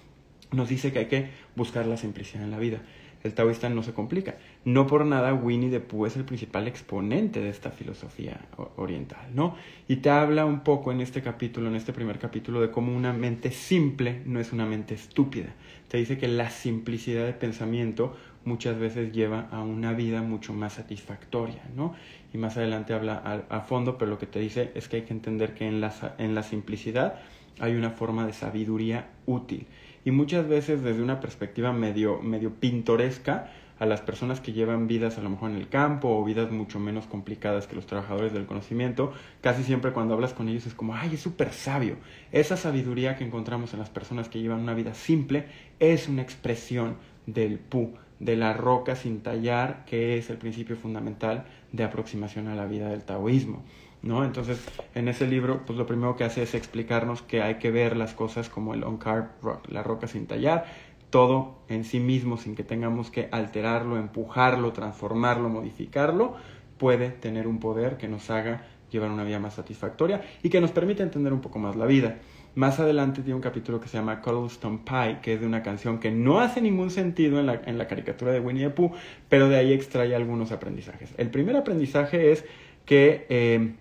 nos 0.53 0.69
dice 0.69 0.93
que 0.93 1.01
hay 1.01 1.07
que 1.07 1.31
buscar 1.57 1.87
la 1.87 1.97
simplicidad 1.97 2.45
en 2.45 2.51
la 2.51 2.59
vida. 2.59 2.81
El 3.25 3.35
taoísta 3.35 3.69
no 3.69 3.83
se 3.83 3.93
complica. 3.93 4.37
No 4.65 4.87
por 4.87 5.05
nada 5.05 5.35
Winnie 5.35 5.71
the 5.71 5.81
Pooh 5.81 6.07
es 6.07 6.17
el 6.17 6.25
principal 6.25 6.69
exponente 6.69 7.41
de 7.41 7.49
esta 7.49 7.73
filosofía 7.73 8.41
oriental, 8.77 9.27
¿no? 9.35 9.57
Y 9.89 9.97
te 9.97 10.11
habla 10.11 10.45
un 10.45 10.61
poco 10.61 10.93
en 10.93 11.01
este 11.01 11.23
capítulo, 11.23 11.69
en 11.69 11.75
este 11.75 11.93
primer 11.93 12.21
capítulo, 12.21 12.61
de 12.61 12.71
cómo 12.71 12.95
una 12.95 13.13
mente 13.13 13.51
simple 13.51 14.23
no 14.27 14.39
es 14.39 14.53
una 14.53 14.65
mente 14.65 14.95
estúpida. 14.95 15.49
Te 15.89 15.99
dice 15.99 16.19
que 16.19 16.29
la 16.29 16.51
simplicidad 16.51 17.27
de 17.27 17.33
pensamiento 17.33 18.17
muchas 18.47 18.79
veces 18.79 19.13
lleva 19.13 19.49
a 19.51 19.61
una 19.61 19.93
vida 19.93 20.23
mucho 20.23 20.55
más 20.55 20.75
satisfactoria, 20.75 21.63
¿no? 21.75 21.95
Y 22.33 22.39
más 22.39 22.57
adelante 22.57 22.95
habla 22.95 23.45
a, 23.49 23.61
fondo, 23.61 23.99
pero 23.99 24.11
lo 24.11 24.19
que 24.19 24.27
te 24.27 24.39
dice 24.41 24.73
es 24.75 24.89
que 24.89 24.97
hay 24.97 25.03
que 25.03 25.13
entender 25.13 25.55
que 25.55 25.67
en 25.67 25.81
la, 25.81 25.93
en 26.19 26.35
la 26.35 26.43
simplicidad 26.43 27.17
hay 27.59 27.75
una 27.75 27.91
forma 27.91 28.27
de 28.27 28.33
sabiduría 28.33 29.09
útil. 29.27 29.67
Y 30.05 30.13
muchas 30.13 30.49
veces 30.49 30.83
desde 30.83 31.03
una 31.03 31.21
perspectiva 31.21 31.73
medio, 31.73 32.23
medio 32.23 32.55
pintoresca, 32.55 33.51
a 33.79 33.87
las 33.87 34.01
personas 34.01 34.41
que 34.41 34.53
llevan 34.53 34.87
vidas 34.87 35.19
a 35.19 35.23
lo 35.23 35.31
mejor 35.31 35.51
en 35.51 35.57
el 35.57 35.69
campo 35.69 36.09
o 36.09 36.25
vidas 36.25 36.51
mucho 36.51 36.79
menos 36.81 37.07
complicadas 37.07 37.67
que 37.67 37.77
los 37.77 37.87
trabajadores 37.87 38.33
del 38.33 38.47
conocimiento, 38.47 39.13
casi 39.43 39.63
siempre 39.65 39.93
cuando 39.93 40.15
hablas 40.15 40.33
con 40.33 40.49
ellos 40.49 40.67
es 40.67 40.75
como, 40.75 40.95
ay, 40.95 41.15
es 41.15 41.21
súper 41.21 41.53
sabio. 41.53 41.97
Esa 42.33 42.57
sabiduría 42.57 43.17
que 43.17 43.25
encontramos 43.25 43.75
en 43.75 43.81
las 43.81 43.91
personas 43.91 44.29
que 44.29 44.41
llevan 44.41 44.61
una 44.61 44.75
vida 44.75 44.95
simple 44.95 45.47
es 45.79 46.09
una 46.09 46.23
expresión 46.23 46.97
del 47.27 47.59
pu, 47.59 47.93
de 48.19 48.37
la 48.37 48.53
roca 48.53 48.97
sin 48.97 49.21
tallar, 49.21 49.85
que 49.85 50.19
es 50.19 50.31
el 50.31 50.39
principio 50.39 50.77
fundamental 50.77 51.47
de 51.73 51.85
aproximación 51.85 52.49
a 52.49 52.55
la 52.55 52.67
vida 52.67 52.89
del 52.89 53.05
taoísmo. 53.05 53.63
¿no? 54.03 54.25
Entonces, 54.25 54.65
en 54.95 55.09
ese 55.09 55.27
libro, 55.27 55.65
pues 55.67 55.79
lo 55.79 55.87
primero 55.87 56.17
que 56.17 56.25
hace 56.25 56.43
es 56.43 56.55
explicarnos 56.55 57.23
que 57.23 57.43
hay 57.43 57.57
que 57.57 57.71
ver 57.71 57.97
las 57.97 58.15
cosas 58.15 58.49
como 58.49 58.75
el 58.75 58.85
on-carved 58.85 59.29
rock, 59.43 59.69
la 59.69 59.83
roca 59.83 60.07
sin 60.07 60.27
tallar, 60.27 60.67
todo 61.11 61.59
en 61.69 61.85
sí 61.85 62.01
mismo, 62.01 62.37
sin 62.37 62.55
que 62.55 62.65
tengamos 62.65 63.11
que 63.11 63.29
alterarlo, 63.33 63.97
empujarlo, 63.97 64.73
transformarlo, 64.73 65.49
modificarlo, 65.49 66.35
puede 66.79 67.11
tener 67.11 67.47
un 67.47 67.59
poder 67.59 67.97
que 67.97 68.09
nos 68.09 68.31
haga 68.31 68.67
llevar 68.91 69.11
una 69.11 69.25
vida 69.25 69.39
más 69.39 69.55
satisfactoria 69.55 70.23
y 70.43 70.51
que 70.51 70.61
nos 70.61 70.71
permite 70.73 71.03
entender 71.03 71.33
un 71.33 71.41
poco 71.41 71.59
más 71.59 71.77
la 71.77 71.87
vida. 71.87 72.19
Más 72.57 72.81
adelante 72.81 73.21
tiene 73.21 73.35
un 73.35 73.43
capítulo 73.43 73.83
que 73.83 73.87
se 73.87 73.99
llama 73.99 74.23
Cobblestone 74.23 74.81
Pie, 74.83 75.19
que 75.21 75.35
es 75.35 75.41
de 75.43 75.47
una 75.47 75.63
canción 75.63 76.01
que 76.01 76.11
no 76.11 76.41
hace 76.41 76.63
ningún 76.63 76.91
sentido 76.91 77.39
en 77.39 77.45
la, 77.45 77.61
en 77.67 77.77
la 77.77 77.87
caricatura 77.87 78.33
de 78.33 78.41
Winnie 78.41 78.65
the 78.65 78.71
Pooh, 78.71 78.93
pero 79.29 79.51
de 79.51 79.57
ahí 79.57 79.75
extrae 79.75 80.15
algunos 80.15 80.53
aprendizajes. 80.53 81.11
El 81.19 81.31
primer 81.31 81.55
aprendizaje 81.55 82.33
es 82.33 82.47
que 82.87 83.27
eh, 83.29 83.75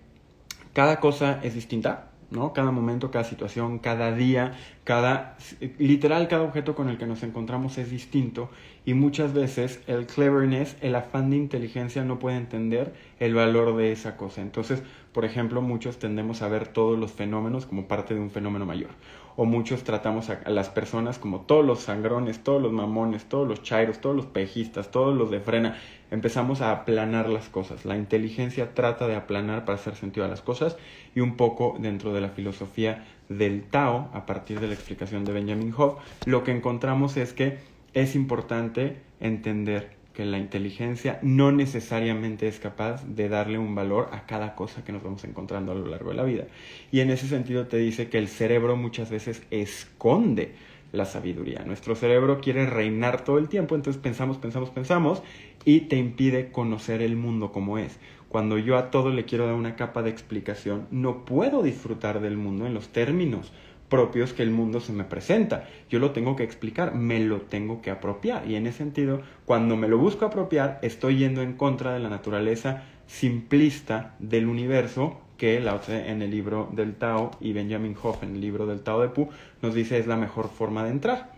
cada 0.74 1.00
cosa 1.00 1.40
es 1.42 1.54
distinta, 1.54 2.10
¿no? 2.30 2.52
Cada 2.52 2.70
momento, 2.70 3.10
cada 3.10 3.24
situación, 3.24 3.78
cada 3.78 4.12
día, 4.12 4.52
cada, 4.84 5.38
literal, 5.78 6.28
cada 6.28 6.42
objeto 6.42 6.74
con 6.74 6.90
el 6.90 6.98
que 6.98 7.06
nos 7.06 7.22
encontramos 7.22 7.78
es 7.78 7.90
distinto 7.90 8.50
y 8.84 8.92
muchas 8.92 9.32
veces 9.32 9.80
el 9.86 10.06
cleverness, 10.06 10.76
el 10.82 10.96
afán 10.96 11.30
de 11.30 11.36
inteligencia 11.36 12.04
no 12.04 12.18
puede 12.18 12.36
entender 12.36 12.92
el 13.20 13.34
valor 13.34 13.74
de 13.76 13.92
esa 13.92 14.18
cosa. 14.18 14.42
Entonces, 14.42 14.82
por 15.16 15.24
ejemplo, 15.24 15.62
muchos 15.62 15.98
tendemos 15.98 16.42
a 16.42 16.48
ver 16.48 16.68
todos 16.68 16.98
los 16.98 17.10
fenómenos 17.10 17.64
como 17.64 17.88
parte 17.88 18.12
de 18.12 18.20
un 18.20 18.30
fenómeno 18.30 18.66
mayor. 18.66 18.90
O 19.34 19.46
muchos 19.46 19.82
tratamos 19.82 20.28
a, 20.28 20.42
las 20.50 20.68
personas 20.68 21.18
como 21.18 21.40
todos 21.40 21.64
los 21.64 21.80
sangrones, 21.80 22.44
todos 22.44 22.60
los 22.60 22.70
mamones, 22.70 23.24
todos 23.24 23.48
los 23.48 23.62
chairos, 23.62 24.02
todos 24.02 24.14
los 24.14 24.26
pejistas, 24.26 24.90
todos 24.90 25.16
los 25.16 25.30
de 25.30 25.40
frena. 25.40 25.78
Empezamos 26.10 26.60
a 26.60 26.70
aplanar 26.70 27.30
las 27.30 27.48
cosas. 27.48 27.86
La 27.86 27.96
inteligencia 27.96 28.74
trata 28.74 29.08
de 29.08 29.16
aplanar 29.16 29.64
para 29.64 29.76
hacer 29.76 29.94
sentido 29.94 30.26
a 30.26 30.28
las 30.28 30.42
cosas 30.42 30.76
y 31.14 31.20
un 31.20 31.38
poco 31.38 31.76
dentro 31.78 32.12
de 32.12 32.20
la 32.20 32.28
filosofía 32.28 33.06
del 33.30 33.62
Tao, 33.62 34.10
a 34.12 34.26
partir 34.26 34.60
de 34.60 34.66
la 34.66 34.74
explicación 34.74 35.24
de 35.24 35.32
Benjamin 35.32 35.72
Hoff, 35.74 35.98
lo 36.26 36.44
que 36.44 36.52
encontramos 36.52 37.16
es 37.16 37.32
que 37.32 37.56
es 37.94 38.14
importante 38.14 38.98
entender 39.20 39.95
que 40.16 40.24
la 40.24 40.38
inteligencia 40.38 41.18
no 41.20 41.52
necesariamente 41.52 42.48
es 42.48 42.58
capaz 42.58 43.04
de 43.04 43.28
darle 43.28 43.58
un 43.58 43.74
valor 43.74 44.08
a 44.12 44.24
cada 44.24 44.54
cosa 44.54 44.82
que 44.82 44.90
nos 44.90 45.02
vamos 45.02 45.22
encontrando 45.24 45.72
a 45.72 45.74
lo 45.74 45.86
largo 45.86 46.08
de 46.08 46.16
la 46.16 46.22
vida. 46.22 46.44
Y 46.90 47.00
en 47.00 47.10
ese 47.10 47.28
sentido 47.28 47.66
te 47.66 47.76
dice 47.76 48.08
que 48.08 48.16
el 48.16 48.28
cerebro 48.28 48.76
muchas 48.76 49.10
veces 49.10 49.42
esconde 49.50 50.54
la 50.90 51.04
sabiduría. 51.04 51.64
Nuestro 51.66 51.94
cerebro 51.94 52.40
quiere 52.40 52.64
reinar 52.64 53.24
todo 53.24 53.36
el 53.36 53.50
tiempo, 53.50 53.74
entonces 53.74 54.00
pensamos, 54.00 54.38
pensamos, 54.38 54.70
pensamos 54.70 55.22
y 55.66 55.80
te 55.80 55.96
impide 55.96 56.50
conocer 56.50 57.02
el 57.02 57.14
mundo 57.16 57.52
como 57.52 57.76
es. 57.76 57.98
Cuando 58.30 58.56
yo 58.56 58.78
a 58.78 58.90
todo 58.90 59.10
le 59.10 59.26
quiero 59.26 59.44
dar 59.44 59.54
una 59.54 59.76
capa 59.76 60.02
de 60.02 60.08
explicación, 60.08 60.86
no 60.90 61.26
puedo 61.26 61.62
disfrutar 61.62 62.22
del 62.22 62.38
mundo 62.38 62.66
en 62.66 62.72
los 62.72 62.88
términos 62.88 63.52
propios 63.88 64.32
que 64.32 64.42
el 64.42 64.50
mundo 64.50 64.80
se 64.80 64.92
me 64.92 65.04
presenta. 65.04 65.68
Yo 65.88 65.98
lo 65.98 66.10
tengo 66.10 66.36
que 66.36 66.44
explicar, 66.44 66.94
me 66.94 67.20
lo 67.20 67.42
tengo 67.42 67.82
que 67.82 67.90
apropiar. 67.90 68.48
Y 68.48 68.56
en 68.56 68.66
ese 68.66 68.78
sentido, 68.78 69.20
cuando 69.44 69.76
me 69.76 69.88
lo 69.88 69.98
busco 69.98 70.24
apropiar, 70.24 70.78
estoy 70.82 71.18
yendo 71.18 71.42
en 71.42 71.54
contra 71.54 71.92
de 71.94 72.00
la 72.00 72.08
naturaleza 72.08 72.84
simplista 73.06 74.14
del 74.18 74.46
universo 74.46 75.20
que 75.36 75.60
Lao 75.60 75.80
Tse 75.80 76.10
en 76.10 76.22
el 76.22 76.30
libro 76.30 76.68
del 76.72 76.94
Tao 76.94 77.30
y 77.40 77.52
Benjamin 77.52 77.96
Hoff 78.02 78.22
en 78.22 78.34
el 78.34 78.40
libro 78.40 78.66
del 78.66 78.80
Tao 78.80 79.02
de 79.02 79.08
Pu 79.08 79.28
nos 79.62 79.74
dice 79.74 79.98
es 79.98 80.06
la 80.06 80.16
mejor 80.16 80.48
forma 80.48 80.82
de 80.82 80.90
entrar. 80.90 81.32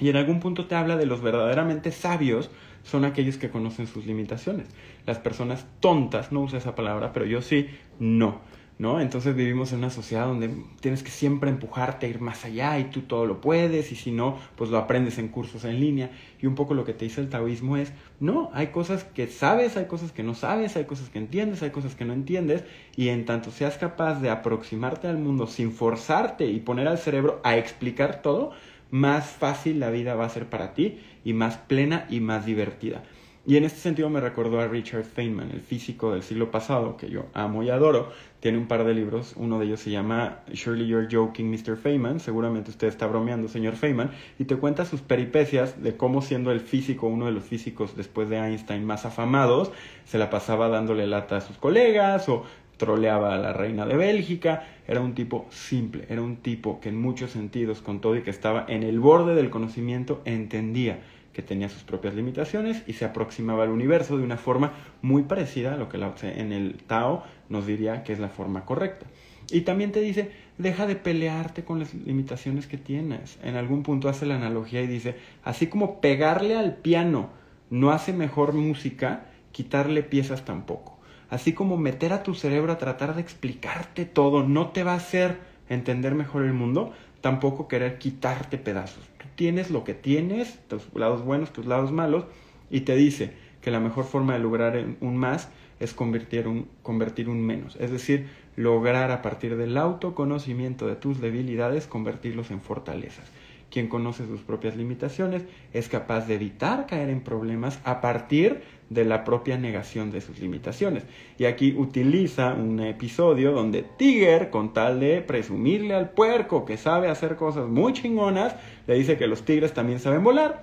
Y 0.00 0.08
en 0.08 0.16
algún 0.16 0.40
punto 0.40 0.66
te 0.66 0.74
habla 0.74 0.96
de 0.96 1.06
los 1.06 1.20
verdaderamente 1.20 1.92
sabios 1.92 2.50
son 2.82 3.04
aquellos 3.04 3.38
que 3.38 3.50
conocen 3.50 3.86
sus 3.86 4.06
limitaciones. 4.06 4.66
Las 5.06 5.18
personas 5.18 5.66
tontas, 5.80 6.32
no 6.32 6.40
usa 6.40 6.58
esa 6.58 6.74
palabra, 6.74 7.12
pero 7.12 7.26
yo 7.26 7.42
sí, 7.42 7.68
no 7.98 8.40
¿no? 8.78 9.00
Entonces 9.00 9.36
vivimos 9.36 9.72
en 9.72 9.78
una 9.78 9.90
sociedad 9.90 10.26
donde 10.26 10.50
tienes 10.80 11.02
que 11.02 11.10
siempre 11.10 11.48
empujarte 11.48 12.06
a 12.06 12.08
ir 12.08 12.20
más 12.20 12.44
allá 12.44 12.78
y 12.78 12.84
tú 12.84 13.02
todo 13.02 13.24
lo 13.24 13.40
puedes 13.40 13.92
y 13.92 13.96
si 13.96 14.10
no, 14.10 14.38
pues 14.56 14.70
lo 14.70 14.78
aprendes 14.78 15.18
en 15.18 15.28
cursos 15.28 15.64
en 15.64 15.80
línea. 15.80 16.10
Y 16.40 16.46
un 16.46 16.54
poco 16.54 16.74
lo 16.74 16.84
que 16.84 16.92
te 16.92 17.04
dice 17.04 17.20
el 17.20 17.28
taoísmo 17.28 17.76
es, 17.76 17.92
no, 18.20 18.50
hay 18.52 18.68
cosas 18.68 19.04
que 19.04 19.28
sabes, 19.28 19.76
hay 19.76 19.86
cosas 19.86 20.12
que 20.12 20.22
no 20.22 20.34
sabes, 20.34 20.76
hay 20.76 20.84
cosas 20.84 21.08
que 21.08 21.18
entiendes, 21.18 21.62
hay 21.62 21.70
cosas 21.70 21.94
que 21.94 22.04
no 22.04 22.12
entiendes 22.12 22.64
y 22.96 23.08
en 23.08 23.24
tanto 23.24 23.50
seas 23.50 23.78
capaz 23.78 24.20
de 24.20 24.30
aproximarte 24.30 25.06
al 25.06 25.18
mundo 25.18 25.46
sin 25.46 25.72
forzarte 25.72 26.46
y 26.46 26.60
poner 26.60 26.88
al 26.88 26.98
cerebro 26.98 27.40
a 27.44 27.56
explicar 27.56 28.22
todo, 28.22 28.52
más 28.90 29.30
fácil 29.30 29.80
la 29.80 29.90
vida 29.90 30.14
va 30.14 30.26
a 30.26 30.30
ser 30.30 30.46
para 30.46 30.74
ti 30.74 31.00
y 31.24 31.32
más 31.32 31.56
plena 31.56 32.06
y 32.10 32.20
más 32.20 32.46
divertida. 32.46 33.02
Y 33.46 33.58
en 33.58 33.64
este 33.64 33.78
sentido 33.78 34.08
me 34.08 34.20
recordó 34.20 34.58
a 34.58 34.68
Richard 34.68 35.04
Feynman, 35.04 35.50
el 35.50 35.60
físico 35.60 36.12
del 36.12 36.22
siglo 36.22 36.50
pasado, 36.50 36.96
que 36.96 37.10
yo 37.10 37.26
amo 37.34 37.62
y 37.62 37.68
adoro. 37.68 38.08
Tiene 38.40 38.56
un 38.56 38.68
par 38.68 38.84
de 38.84 38.94
libros, 38.94 39.34
uno 39.36 39.58
de 39.58 39.66
ellos 39.66 39.80
se 39.80 39.90
llama 39.90 40.38
Surely 40.52 40.86
You're 40.86 41.08
Joking, 41.10 41.50
Mr. 41.50 41.76
Feynman, 41.76 42.20
seguramente 42.20 42.70
usted 42.70 42.88
está 42.88 43.06
bromeando, 43.06 43.48
señor 43.48 43.74
Feynman, 43.76 44.12
y 44.38 44.44
te 44.44 44.56
cuenta 44.56 44.86
sus 44.86 45.02
peripecias 45.02 45.82
de 45.82 45.94
cómo 45.94 46.22
siendo 46.22 46.52
el 46.52 46.60
físico, 46.60 47.06
uno 47.06 47.26
de 47.26 47.32
los 47.32 47.44
físicos 47.44 47.96
después 47.96 48.30
de 48.30 48.38
Einstein 48.38 48.84
más 48.84 49.04
afamados, 49.04 49.72
se 50.06 50.16
la 50.16 50.30
pasaba 50.30 50.68
dándole 50.68 51.06
lata 51.06 51.36
a 51.36 51.40
sus 51.42 51.58
colegas 51.58 52.28
o 52.30 52.44
troleaba 52.78 53.34
a 53.34 53.38
la 53.38 53.52
reina 53.52 53.84
de 53.84 53.96
Bélgica, 53.96 54.64
era 54.86 55.00
un 55.00 55.14
tipo 55.14 55.46
simple, 55.50 56.06
era 56.08 56.22
un 56.22 56.36
tipo 56.36 56.80
que 56.80 56.88
en 56.88 57.00
muchos 57.00 57.30
sentidos, 57.30 57.82
con 57.82 58.00
todo 58.00 58.16
y 58.16 58.22
que 58.22 58.30
estaba 58.30 58.64
en 58.68 58.82
el 58.82 59.00
borde 59.00 59.34
del 59.34 59.50
conocimiento, 59.50 60.22
entendía 60.24 61.00
que 61.34 61.42
tenía 61.42 61.68
sus 61.68 61.82
propias 61.82 62.14
limitaciones 62.14 62.82
y 62.86 62.94
se 62.94 63.04
aproximaba 63.04 63.64
al 63.64 63.70
universo 63.70 64.16
de 64.16 64.24
una 64.24 64.38
forma 64.38 64.72
muy 65.02 65.24
parecida 65.24 65.74
a 65.74 65.76
lo 65.76 65.88
que 65.88 65.98
en 65.98 66.52
el 66.52 66.76
Tao 66.86 67.24
nos 67.50 67.66
diría 67.66 68.04
que 68.04 68.14
es 68.14 68.20
la 68.20 68.28
forma 68.28 68.64
correcta. 68.64 69.06
Y 69.50 69.62
también 69.62 69.92
te 69.92 70.00
dice, 70.00 70.30
deja 70.56 70.86
de 70.86 70.96
pelearte 70.96 71.64
con 71.64 71.78
las 71.78 71.92
limitaciones 71.92 72.66
que 72.66 72.78
tienes. 72.78 73.38
En 73.42 73.56
algún 73.56 73.82
punto 73.82 74.08
hace 74.08 74.24
la 74.24 74.36
analogía 74.36 74.80
y 74.80 74.86
dice, 74.86 75.16
así 75.42 75.66
como 75.66 76.00
pegarle 76.00 76.56
al 76.56 76.76
piano 76.76 77.28
no 77.68 77.90
hace 77.90 78.12
mejor 78.12 78.54
música, 78.54 79.26
quitarle 79.52 80.02
piezas 80.02 80.44
tampoco. 80.44 80.98
Así 81.28 81.52
como 81.52 81.76
meter 81.76 82.12
a 82.12 82.22
tu 82.22 82.34
cerebro 82.34 82.72
a 82.72 82.78
tratar 82.78 83.14
de 83.14 83.20
explicarte 83.20 84.04
todo 84.04 84.46
no 84.46 84.68
te 84.68 84.84
va 84.84 84.92
a 84.92 84.96
hacer 84.96 85.38
entender 85.68 86.14
mejor 86.14 86.44
el 86.44 86.52
mundo, 86.52 86.92
tampoco 87.24 87.68
querer 87.68 87.96
quitarte 87.96 88.58
pedazos. 88.58 89.02
Tú 89.16 89.24
tienes 89.34 89.70
lo 89.70 89.82
que 89.82 89.94
tienes, 89.94 90.58
tus 90.68 90.92
lados 90.94 91.24
buenos, 91.24 91.54
tus 91.54 91.64
lados 91.64 91.90
malos, 91.90 92.26
y 92.70 92.82
te 92.82 92.94
dice 92.96 93.32
que 93.62 93.70
la 93.70 93.80
mejor 93.80 94.04
forma 94.04 94.34
de 94.34 94.40
lograr 94.40 94.84
un 95.00 95.16
más 95.16 95.48
es 95.80 95.94
convertir 95.94 96.46
un, 96.46 96.68
convertir 96.82 97.30
un 97.30 97.40
menos. 97.40 97.76
Es 97.76 97.90
decir, 97.90 98.28
lograr 98.56 99.10
a 99.10 99.22
partir 99.22 99.56
del 99.56 99.78
autoconocimiento 99.78 100.86
de 100.86 100.96
tus 100.96 101.18
debilidades 101.18 101.86
convertirlos 101.86 102.50
en 102.50 102.60
fortalezas. 102.60 103.24
Quien 103.70 103.88
conoce 103.88 104.26
sus 104.26 104.42
propias 104.42 104.76
limitaciones 104.76 105.44
es 105.72 105.88
capaz 105.88 106.26
de 106.26 106.34
evitar 106.34 106.86
caer 106.86 107.08
en 107.08 107.22
problemas 107.22 107.80
a 107.84 108.02
partir 108.02 108.60
de 108.90 109.04
la 109.04 109.24
propia 109.24 109.56
negación 109.56 110.10
de 110.10 110.20
sus 110.20 110.38
limitaciones. 110.40 111.04
Y 111.38 111.46
aquí 111.46 111.74
utiliza 111.76 112.54
un 112.54 112.80
episodio 112.80 113.52
donde 113.52 113.82
Tiger, 113.82 114.50
con 114.50 114.72
tal 114.72 115.00
de 115.00 115.20
presumirle 115.22 115.94
al 115.94 116.10
puerco 116.10 116.64
que 116.64 116.76
sabe 116.76 117.08
hacer 117.08 117.36
cosas 117.36 117.68
muy 117.68 117.92
chingonas, 117.92 118.56
le 118.86 118.94
dice 118.94 119.16
que 119.16 119.26
los 119.26 119.44
tigres 119.44 119.72
también 119.72 120.00
saben 120.00 120.22
volar. 120.22 120.62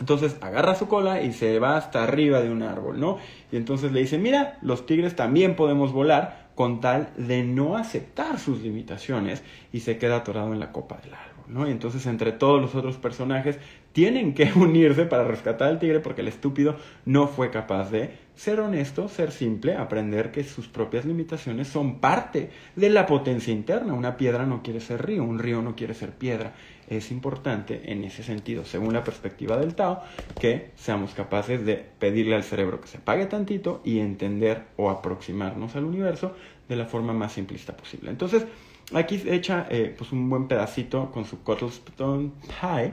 Entonces 0.00 0.36
agarra 0.40 0.74
su 0.74 0.88
cola 0.88 1.22
y 1.22 1.32
se 1.32 1.58
va 1.58 1.76
hasta 1.76 2.02
arriba 2.02 2.40
de 2.40 2.50
un 2.50 2.62
árbol, 2.62 2.98
¿no? 2.98 3.18
Y 3.52 3.56
entonces 3.56 3.92
le 3.92 4.00
dice, 4.00 4.18
mira, 4.18 4.58
los 4.62 4.86
tigres 4.86 5.14
también 5.14 5.54
podemos 5.54 5.92
volar 5.92 6.50
con 6.54 6.80
tal 6.80 7.10
de 7.16 7.44
no 7.44 7.76
aceptar 7.76 8.38
sus 8.38 8.60
limitaciones 8.60 9.42
y 9.72 9.80
se 9.80 9.98
queda 9.98 10.16
atorado 10.16 10.52
en 10.52 10.60
la 10.60 10.72
copa 10.72 10.98
del 11.02 11.14
árbol. 11.14 11.32
¿no? 11.48 11.68
Y 11.68 11.70
entonces 11.70 12.06
entre 12.06 12.32
todos 12.32 12.60
los 12.60 12.74
otros 12.74 12.96
personajes 12.96 13.58
tienen 13.92 14.34
que 14.34 14.50
unirse 14.56 15.04
para 15.04 15.24
rescatar 15.24 15.68
al 15.68 15.78
tigre 15.78 16.00
porque 16.00 16.22
el 16.22 16.28
estúpido 16.28 16.76
no 17.04 17.28
fue 17.28 17.50
capaz 17.50 17.90
de 17.90 18.10
ser 18.34 18.60
honesto, 18.60 19.08
ser 19.08 19.30
simple, 19.30 19.76
aprender 19.76 20.30
que 20.32 20.42
sus 20.42 20.66
propias 20.66 21.04
limitaciones 21.04 21.68
son 21.68 22.00
parte 22.00 22.50
de 22.76 22.90
la 22.90 23.06
potencia 23.06 23.52
interna. 23.52 23.92
Una 23.92 24.16
piedra 24.16 24.46
no 24.46 24.62
quiere 24.62 24.80
ser 24.80 25.04
río, 25.04 25.22
un 25.22 25.38
río 25.38 25.60
no 25.60 25.76
quiere 25.76 25.94
ser 25.94 26.12
piedra. 26.12 26.54
Es 26.88 27.10
importante 27.10 27.92
en 27.92 28.04
ese 28.04 28.22
sentido, 28.22 28.64
según 28.64 28.94
la 28.94 29.04
perspectiva 29.04 29.56
del 29.58 29.74
Tao, 29.74 30.02
que 30.40 30.70
seamos 30.76 31.14
capaces 31.14 31.64
de 31.64 31.76
pedirle 31.76 32.34
al 32.34 32.42
cerebro 32.42 32.80
que 32.80 32.88
se 32.88 32.98
apague 32.98 33.26
tantito 33.26 33.80
y 33.84 33.98
entender 33.98 34.64
o 34.76 34.90
aproximarnos 34.90 35.76
al 35.76 35.84
universo 35.84 36.34
de 36.68 36.76
la 36.76 36.86
forma 36.86 37.12
más 37.12 37.32
simplista 37.32 37.76
posible. 37.76 38.10
Entonces, 38.10 38.46
Aquí 38.94 39.22
echa 39.26 39.66
eh, 39.70 39.94
pues 39.96 40.12
un 40.12 40.28
buen 40.28 40.48
pedacito 40.48 41.10
con 41.12 41.24
su 41.24 41.42
Cottlestone 41.42 42.32
Pie 42.60 42.92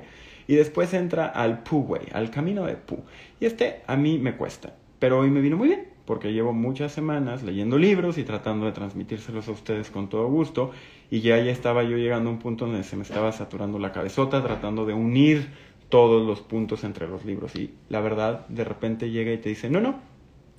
y 0.50 0.56
después 0.56 0.96
entra 0.96 1.28
al 1.28 1.62
Pooh 1.62 1.86
Way, 1.88 2.08
al 2.12 2.32
camino 2.32 2.66
de 2.66 2.74
Pooh. 2.74 3.04
Y 3.40 3.46
este 3.46 3.84
a 3.86 3.96
mí 3.96 4.18
me 4.18 4.36
cuesta, 4.36 4.74
pero 4.98 5.20
hoy 5.20 5.30
me 5.30 5.42
vino 5.42 5.58
muy 5.58 5.68
bien 5.68 5.90
porque 6.06 6.34
llevo 6.34 6.54
muchas 6.54 6.92
semanas 6.92 7.44
leyendo 7.44 7.78
libros 7.78 8.18
y 8.18 8.24
tratando 8.24 8.66
de 8.66 8.72
transmitírselos 8.72 9.48
a 9.48 9.52
ustedes 9.52 9.92
con 9.92 10.10
todo 10.10 10.28
gusto 10.28 10.72
y 11.12 11.22
ya 11.22 11.38
ya 11.38 11.52
estaba 11.52 11.84
yo 11.84 11.98
llegando 11.98 12.32
a 12.32 12.34
un 12.34 12.40
punto 12.40 12.66
donde 12.66 12.84
se 12.84 12.96
me 12.96 13.04
estaba 13.04 13.32
saturando 13.32 13.78
la 13.78 13.92
cabezota 13.92 14.42
tratando 14.42 14.88
de 14.88 14.96
unir 14.96 15.50
todos 15.90 16.26
los 16.26 16.42
puntos 16.42 16.84
entre 16.84 17.08
los 17.08 17.26
libros 17.26 17.56
y 17.56 17.76
la 17.88 18.02
verdad 18.02 18.48
de 18.48 18.64
repente 18.64 19.12
llega 19.12 19.32
y 19.32 19.38
te 19.38 19.50
dice, 19.50 19.70
no, 19.70 19.82
no, 19.82 20.00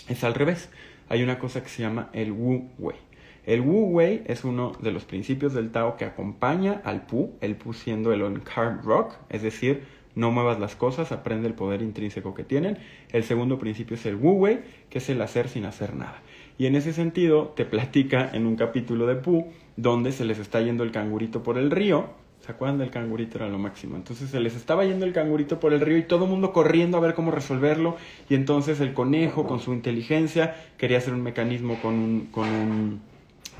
es 0.07 0.23
al 0.23 0.35
revés. 0.35 0.71
Hay 1.09 1.25
una 1.25 1.41
cosa 1.41 1.65
que 1.65 1.69
se 1.69 1.83
llama 1.83 2.11
el 2.13 2.31
Wu 2.31 2.69
Wei. 2.79 2.97
El 3.47 3.63
Wu 3.63 3.87
Wei 3.87 4.23
es 4.27 4.45
uno 4.45 4.73
de 4.81 4.93
los 4.93 5.05
principios 5.05 5.55
del 5.55 5.73
Tao 5.73 5.97
que 5.97 6.05
acompaña 6.05 6.83
al 6.85 7.07
Pu, 7.07 7.33
el 7.41 7.57
Pu 7.57 7.73
siendo 7.73 8.13
el 8.13 8.23
on 8.23 8.41
card 8.41 8.85
rock, 8.85 9.15
es 9.31 9.43
decir, 9.43 9.85
no 10.15 10.31
muevas 10.31 10.61
las 10.61 10.77
cosas, 10.77 11.13
aprende 11.13 11.49
el 11.49 11.55
poder 11.55 11.83
intrínseco 11.83 12.35
que 12.35 12.45
tienen. 12.45 12.79
El 13.13 13.25
segundo 13.25 13.59
principio 13.59 13.95
es 13.95 14.05
el 14.07 14.17
Wu 14.17 14.33
Wei, 14.33 14.61
que 14.91 14.99
es 14.99 15.09
el 15.09 15.23
hacer 15.23 15.49
sin 15.49 15.65
hacer 15.65 15.95
nada. 15.95 16.21
Y 16.59 16.67
en 16.67 16.77
ese 16.77 16.93
sentido 16.93 17.55
te 17.57 17.65
platica 17.65 18.29
en 18.33 18.47
un 18.47 18.57
capítulo 18.57 19.07
de 19.07 19.17
Pu 19.17 19.47
donde 19.77 20.13
se 20.13 20.25
les 20.25 20.39
está 20.39 20.61
yendo 20.61 20.85
el 20.85 20.91
cangurito 20.91 21.43
por 21.43 21.57
el 21.57 21.71
río. 21.71 22.09
¿Se 22.41 22.53
acuerdan 22.53 22.79
del 22.79 22.91
cangurito? 22.91 23.39
Era 23.39 23.49
lo 23.49 23.59
máximo. 23.59 23.97
Entonces 23.97 24.31
se 24.31 24.41
les 24.41 24.57
estaba 24.57 24.85
yendo 24.85 25.07
el 25.07 25.13
cangurito 25.13 25.61
por 25.61 25.73
el 25.73 25.81
río 25.81 25.97
y 25.97 26.03
todo 26.03 26.25
el 26.25 26.31
mundo 26.31 26.53
corriendo 26.53 26.99
a 26.99 27.01
ver 27.01 27.15
cómo 27.15 27.31
resolverlo. 27.31 27.97
Y 28.29 28.35
entonces 28.35 28.81
el 28.81 28.93
conejo, 28.93 29.47
con 29.47 29.61
su 29.61 29.73
inteligencia, 29.73 30.55
quería 30.77 30.99
hacer 30.99 31.15
un 31.15 31.23
mecanismo 31.23 31.79
con 31.81 31.95
un, 31.95 32.27
con 32.27 32.49
un 32.49 33.01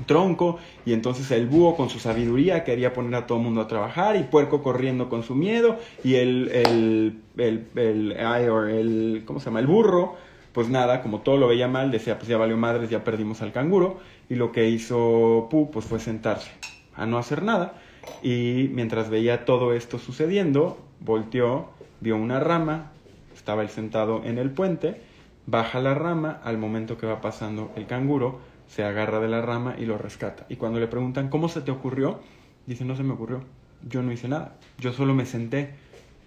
tronco 0.05 0.59
y 0.85 0.93
entonces 0.93 1.29
el 1.31 1.47
búho 1.47 1.75
con 1.75 1.89
su 1.89 1.99
sabiduría 1.99 2.63
quería 2.63 2.93
poner 2.93 3.15
a 3.15 3.27
todo 3.27 3.37
el 3.37 3.43
mundo 3.43 3.61
a 3.61 3.67
trabajar 3.67 4.15
y 4.15 4.23
puerco 4.23 4.61
corriendo 4.63 5.09
con 5.09 5.23
su 5.23 5.35
miedo 5.35 5.77
y 6.03 6.15
el, 6.15 6.49
el, 6.51 7.21
el, 7.37 7.67
el, 7.75 8.11
el 8.13 9.23
¿cómo 9.25 9.39
se 9.39 9.45
llama? 9.45 9.59
El 9.59 9.67
burro, 9.67 10.15
pues 10.53 10.69
nada, 10.69 11.01
como 11.01 11.21
todo 11.21 11.37
lo 11.37 11.47
veía 11.47 11.67
mal, 11.67 11.91
decía, 11.91 12.17
pues 12.17 12.27
ya 12.27 12.37
valió 12.37 12.57
madres, 12.57 12.89
ya 12.89 13.03
perdimos 13.03 13.41
al 13.41 13.51
canguro 13.51 13.99
y 14.29 14.35
lo 14.35 14.51
que 14.51 14.69
hizo 14.69 15.47
Pu 15.49 15.71
pues 15.71 15.85
fue 15.85 15.99
sentarse 15.99 16.51
a 16.93 17.05
no 17.05 17.17
hacer 17.17 17.43
nada 17.43 17.81
y 18.21 18.69
mientras 18.73 19.09
veía 19.09 19.45
todo 19.45 19.73
esto 19.73 19.97
sucediendo, 19.99 20.77
volteó, 20.99 21.69
vio 21.99 22.15
una 22.15 22.39
rama, 22.39 22.91
estaba 23.33 23.63
él 23.63 23.69
sentado 23.69 24.23
en 24.23 24.37
el 24.37 24.51
puente, 24.51 25.01
baja 25.45 25.79
la 25.79 25.95
rama, 25.95 26.39
al 26.43 26.57
momento 26.57 26.97
que 26.97 27.07
va 27.07 27.21
pasando 27.21 27.71
el 27.75 27.87
canguro, 27.87 28.39
se 28.71 28.85
agarra 28.85 29.19
de 29.19 29.27
la 29.27 29.41
rama 29.41 29.75
y 29.77 29.85
lo 29.85 29.97
rescata. 29.97 30.45
Y 30.47 30.55
cuando 30.55 30.79
le 30.79 30.87
preguntan, 30.87 31.27
¿cómo 31.27 31.49
se 31.49 31.61
te 31.61 31.71
ocurrió? 31.71 32.21
Dice, 32.65 32.85
no 32.85 32.95
se 32.95 33.03
me 33.03 33.11
ocurrió, 33.11 33.43
yo 33.85 34.01
no 34.01 34.13
hice 34.13 34.29
nada, 34.29 34.55
yo 34.77 34.93
solo 34.93 35.13
me 35.13 35.25
senté. 35.25 35.71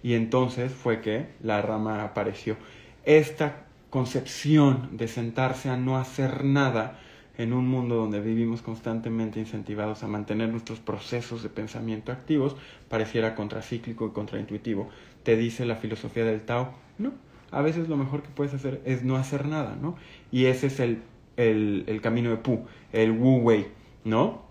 Y 0.03 0.13
entonces 0.13 0.71
fue 0.71 1.01
que 1.01 1.29
la 1.41 1.63
rama 1.63 2.03
apareció. 2.03 2.55
Esta 3.03 3.65
concepción 3.89 4.89
de 4.91 5.07
sentarse 5.07 5.69
a 5.69 5.77
no 5.77 5.97
hacer 5.97 6.45
nada 6.45 6.99
en 7.39 7.51
un 7.51 7.67
mundo 7.67 7.95
donde 7.95 8.21
vivimos 8.21 8.61
constantemente 8.61 9.39
incentivados 9.39 10.03
a 10.03 10.07
mantener 10.07 10.49
nuestros 10.49 10.79
procesos 10.79 11.41
de 11.41 11.49
pensamiento 11.49 12.11
activos, 12.11 12.55
pareciera 12.89 13.33
contracíclico 13.33 14.05
y 14.05 14.11
contraintuitivo. 14.11 14.87
Te 15.23 15.35
dice 15.35 15.65
la 15.65 15.77
filosofía 15.77 16.23
del 16.25 16.41
Tao, 16.41 16.75
no, 16.99 17.11
a 17.49 17.63
veces 17.63 17.89
lo 17.89 17.97
mejor 17.97 18.21
que 18.21 18.29
puedes 18.29 18.53
hacer 18.53 18.83
es 18.85 19.03
no 19.03 19.15
hacer 19.15 19.47
nada, 19.47 19.75
¿no? 19.81 19.95
Y 20.31 20.45
ese 20.45 20.67
es 20.67 20.79
el 20.79 21.01
el, 21.37 21.83
el 21.87 22.01
camino 22.01 22.29
de 22.29 22.37
Pu, 22.37 22.65
el 22.91 23.11
Wu 23.11 23.37
Wei, 23.37 23.67
¿no? 24.03 24.45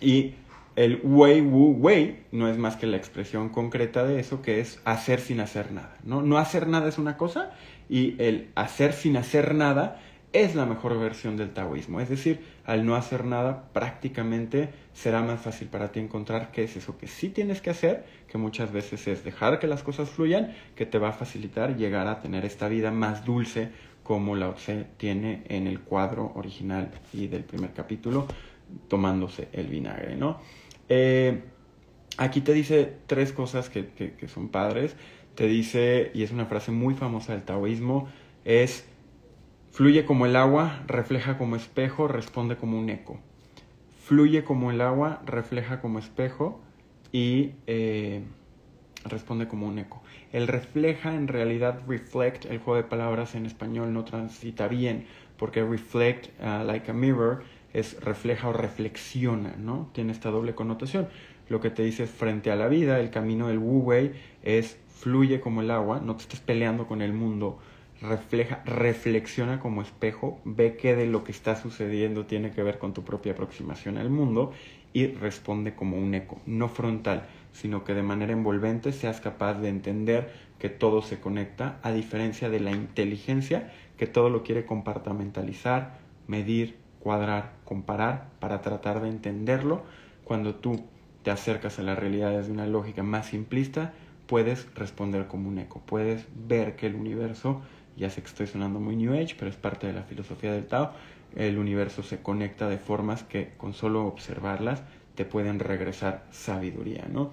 Y 0.00 0.34
el 0.76 1.00
Wei 1.02 1.40
Wu 1.40 1.72
Wei 1.72 2.24
no 2.30 2.48
es 2.48 2.56
más 2.56 2.76
que 2.76 2.86
la 2.86 2.96
expresión 2.96 3.48
concreta 3.48 4.04
de 4.04 4.20
eso, 4.20 4.42
que 4.42 4.60
es 4.60 4.80
hacer 4.84 5.20
sin 5.20 5.40
hacer 5.40 5.72
nada, 5.72 5.96
¿no? 6.04 6.22
No 6.22 6.38
hacer 6.38 6.68
nada 6.68 6.88
es 6.88 6.98
una 6.98 7.16
cosa 7.16 7.50
y 7.88 8.14
el 8.22 8.50
hacer 8.54 8.92
sin 8.92 9.16
hacer 9.16 9.54
nada 9.54 10.00
es 10.32 10.54
la 10.54 10.66
mejor 10.66 10.98
versión 10.98 11.36
del 11.36 11.50
taoísmo. 11.50 12.00
Es 12.00 12.08
decir, 12.08 12.44
al 12.64 12.84
no 12.84 12.96
hacer 12.96 13.24
nada, 13.24 13.70
prácticamente 13.72 14.68
será 14.92 15.22
más 15.22 15.40
fácil 15.40 15.68
para 15.68 15.90
ti 15.90 16.00
encontrar 16.00 16.52
qué 16.52 16.64
es 16.64 16.76
eso 16.76 16.98
que 16.98 17.06
sí 17.06 17.30
tienes 17.30 17.60
que 17.60 17.70
hacer, 17.70 18.04
que 18.28 18.38
muchas 18.38 18.70
veces 18.70 19.08
es 19.08 19.24
dejar 19.24 19.58
que 19.58 19.66
las 19.66 19.82
cosas 19.82 20.10
fluyan, 20.10 20.54
que 20.76 20.86
te 20.86 20.98
va 20.98 21.08
a 21.08 21.12
facilitar 21.12 21.76
llegar 21.76 22.06
a 22.08 22.20
tener 22.20 22.44
esta 22.44 22.68
vida 22.68 22.90
más 22.90 23.24
dulce, 23.24 23.70
como 24.08 24.36
Lao 24.36 24.54
Tse 24.54 24.86
tiene 24.96 25.42
en 25.50 25.66
el 25.66 25.80
cuadro 25.80 26.32
original 26.34 26.90
y 27.12 27.26
del 27.26 27.44
primer 27.44 27.74
capítulo, 27.74 28.26
tomándose 28.88 29.48
el 29.52 29.66
vinagre, 29.66 30.16
¿no? 30.16 30.40
Eh, 30.88 31.42
aquí 32.16 32.40
te 32.40 32.54
dice 32.54 32.90
tres 33.06 33.34
cosas 33.34 33.68
que, 33.68 33.88
que, 33.88 34.28
son 34.28 34.48
padres. 34.48 34.96
Te 35.34 35.46
dice, 35.46 36.10
y 36.14 36.22
es 36.22 36.30
una 36.30 36.46
frase 36.46 36.70
muy 36.72 36.94
famosa 36.94 37.34
del 37.34 37.42
taoísmo, 37.42 38.08
es 38.46 38.86
fluye 39.72 40.06
como 40.06 40.24
el 40.24 40.36
agua, 40.36 40.82
refleja 40.86 41.36
como 41.36 41.54
espejo, 41.54 42.08
responde 42.08 42.56
como 42.56 42.78
un 42.78 42.88
eco. 42.88 43.18
Fluye 44.04 44.42
como 44.42 44.70
el 44.70 44.80
agua, 44.80 45.20
refleja 45.26 45.82
como 45.82 45.98
espejo 45.98 46.62
y 47.12 47.50
eh, 47.66 48.22
responde 49.10 49.48
como 49.48 49.66
un 49.66 49.78
eco. 49.78 50.02
El 50.32 50.46
refleja 50.46 51.14
en 51.14 51.28
realidad 51.28 51.80
reflect, 51.86 52.44
el 52.46 52.58
juego 52.58 52.76
de 52.76 52.84
palabras 52.84 53.34
en 53.34 53.46
español 53.46 53.92
no 53.92 54.04
transita 54.04 54.68
bien, 54.68 55.06
porque 55.36 55.64
reflect, 55.64 56.28
uh, 56.40 56.64
like 56.64 56.90
a 56.90 56.94
mirror, 56.94 57.42
es 57.72 58.00
refleja 58.00 58.48
o 58.48 58.52
reflexiona, 58.52 59.54
¿no? 59.58 59.90
Tiene 59.92 60.12
esta 60.12 60.30
doble 60.30 60.54
connotación. 60.54 61.08
Lo 61.48 61.60
que 61.60 61.70
te 61.70 61.82
dice 61.82 62.04
es 62.04 62.10
frente 62.10 62.50
a 62.50 62.56
la 62.56 62.68
vida, 62.68 63.00
el 63.00 63.10
camino 63.10 63.48
del 63.48 63.58
Wu 63.58 63.80
Wei 63.80 64.12
es 64.42 64.78
fluye 64.88 65.40
como 65.40 65.62
el 65.62 65.70
agua, 65.70 66.00
no 66.00 66.16
te 66.16 66.22
estés 66.22 66.40
peleando 66.40 66.86
con 66.86 67.02
el 67.02 67.12
mundo, 67.12 67.58
refleja, 68.02 68.62
reflexiona 68.64 69.60
como 69.60 69.82
espejo, 69.82 70.40
ve 70.44 70.76
que 70.76 70.94
de 70.94 71.06
lo 71.06 71.24
que 71.24 71.32
está 71.32 71.56
sucediendo 71.56 72.26
tiene 72.26 72.50
que 72.50 72.62
ver 72.62 72.78
con 72.78 72.92
tu 72.92 73.04
propia 73.04 73.32
aproximación 73.32 73.96
al 73.96 74.10
mundo 74.10 74.52
y 74.92 75.06
responde 75.06 75.74
como 75.74 75.96
un 75.96 76.14
eco, 76.14 76.40
no 76.46 76.68
frontal 76.68 77.26
sino 77.52 77.84
que 77.84 77.94
de 77.94 78.02
manera 78.02 78.32
envolvente 78.32 78.92
seas 78.92 79.20
capaz 79.20 79.54
de 79.54 79.68
entender 79.68 80.32
que 80.58 80.68
todo 80.68 81.02
se 81.02 81.20
conecta, 81.20 81.78
a 81.82 81.92
diferencia 81.92 82.48
de 82.50 82.60
la 82.60 82.72
inteligencia 82.72 83.72
que 83.96 84.06
todo 84.06 84.30
lo 84.30 84.42
quiere 84.42 84.64
compartamentalizar, 84.64 85.98
medir, 86.26 86.76
cuadrar, 87.00 87.52
comparar 87.64 88.28
para 88.40 88.60
tratar 88.60 89.00
de 89.00 89.08
entenderlo. 89.08 89.82
Cuando 90.24 90.54
tú 90.54 90.84
te 91.22 91.30
acercas 91.30 91.78
a 91.78 91.82
la 91.82 91.94
realidad 91.94 92.30
desde 92.30 92.52
una 92.52 92.66
lógica 92.66 93.02
más 93.02 93.26
simplista, 93.26 93.92
puedes 94.26 94.72
responder 94.74 95.26
como 95.26 95.48
un 95.48 95.58
eco, 95.58 95.80
puedes 95.84 96.26
ver 96.46 96.76
que 96.76 96.86
el 96.86 96.94
universo, 96.94 97.62
ya 97.96 98.10
sé 98.10 98.20
que 98.20 98.28
estoy 98.28 98.46
sonando 98.46 98.78
muy 98.78 98.94
New 98.94 99.14
Age, 99.14 99.34
pero 99.38 99.50
es 99.50 99.56
parte 99.56 99.86
de 99.86 99.94
la 99.94 100.02
filosofía 100.02 100.52
del 100.52 100.66
Tao, 100.66 100.92
el 101.34 101.58
universo 101.58 102.02
se 102.02 102.20
conecta 102.20 102.68
de 102.68 102.78
formas 102.78 103.22
que 103.22 103.52
con 103.56 103.74
solo 103.74 104.06
observarlas 104.06 104.82
te 105.18 105.24
pueden 105.24 105.58
regresar 105.58 106.22
sabiduría, 106.30 107.08
¿no? 107.12 107.32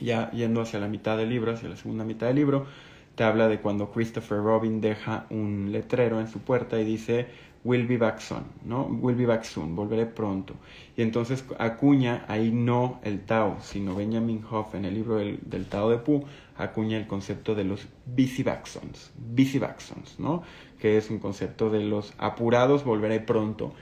Ya 0.00 0.30
yendo 0.30 0.62
hacia 0.62 0.80
la 0.80 0.88
mitad 0.88 1.18
del 1.18 1.28
libro, 1.28 1.52
hacia 1.52 1.68
la 1.68 1.76
segunda 1.76 2.04
mitad 2.04 2.28
del 2.28 2.36
libro, 2.36 2.64
te 3.16 3.22
habla 3.22 3.48
de 3.48 3.60
cuando 3.60 3.92
Christopher 3.92 4.38
Robin 4.38 4.80
deja 4.80 5.26
un 5.28 5.72
letrero 5.72 6.20
en 6.20 6.26
su 6.26 6.38
puerta 6.38 6.80
y 6.80 6.86
dice 6.86 7.26
Will 7.64 7.86
be 7.86 7.98
back 7.98 8.18
soon, 8.18 8.44
¿no? 8.64 8.86
Will 8.86 9.14
be 9.14 9.26
back 9.26 9.44
soon, 9.44 9.76
volveré 9.76 10.06
pronto. 10.06 10.54
Y 10.96 11.02
entonces 11.02 11.44
acuña 11.58 12.24
ahí 12.28 12.50
no 12.50 12.98
el 13.04 13.20
Tao, 13.20 13.58
sino 13.60 13.94
Benjamin 13.94 14.42
Hoff 14.50 14.74
en 14.74 14.86
el 14.86 14.94
libro 14.94 15.16
del, 15.16 15.66
Tao 15.68 15.90
de 15.90 15.98
Pu, 15.98 16.24
acuña 16.56 16.96
el 16.96 17.06
concepto 17.06 17.54
de 17.54 17.64
los 17.64 17.88
busy 18.06 18.42
backsons, 18.42 19.12
busy 19.18 19.58
backsons, 19.58 20.18
¿no? 20.18 20.44
Que 20.80 20.96
es 20.96 21.10
un 21.10 21.18
concepto 21.18 21.68
de 21.68 21.80
los 21.80 22.14
apurados, 22.16 22.84
volveré 22.84 23.20
pronto 23.20 23.74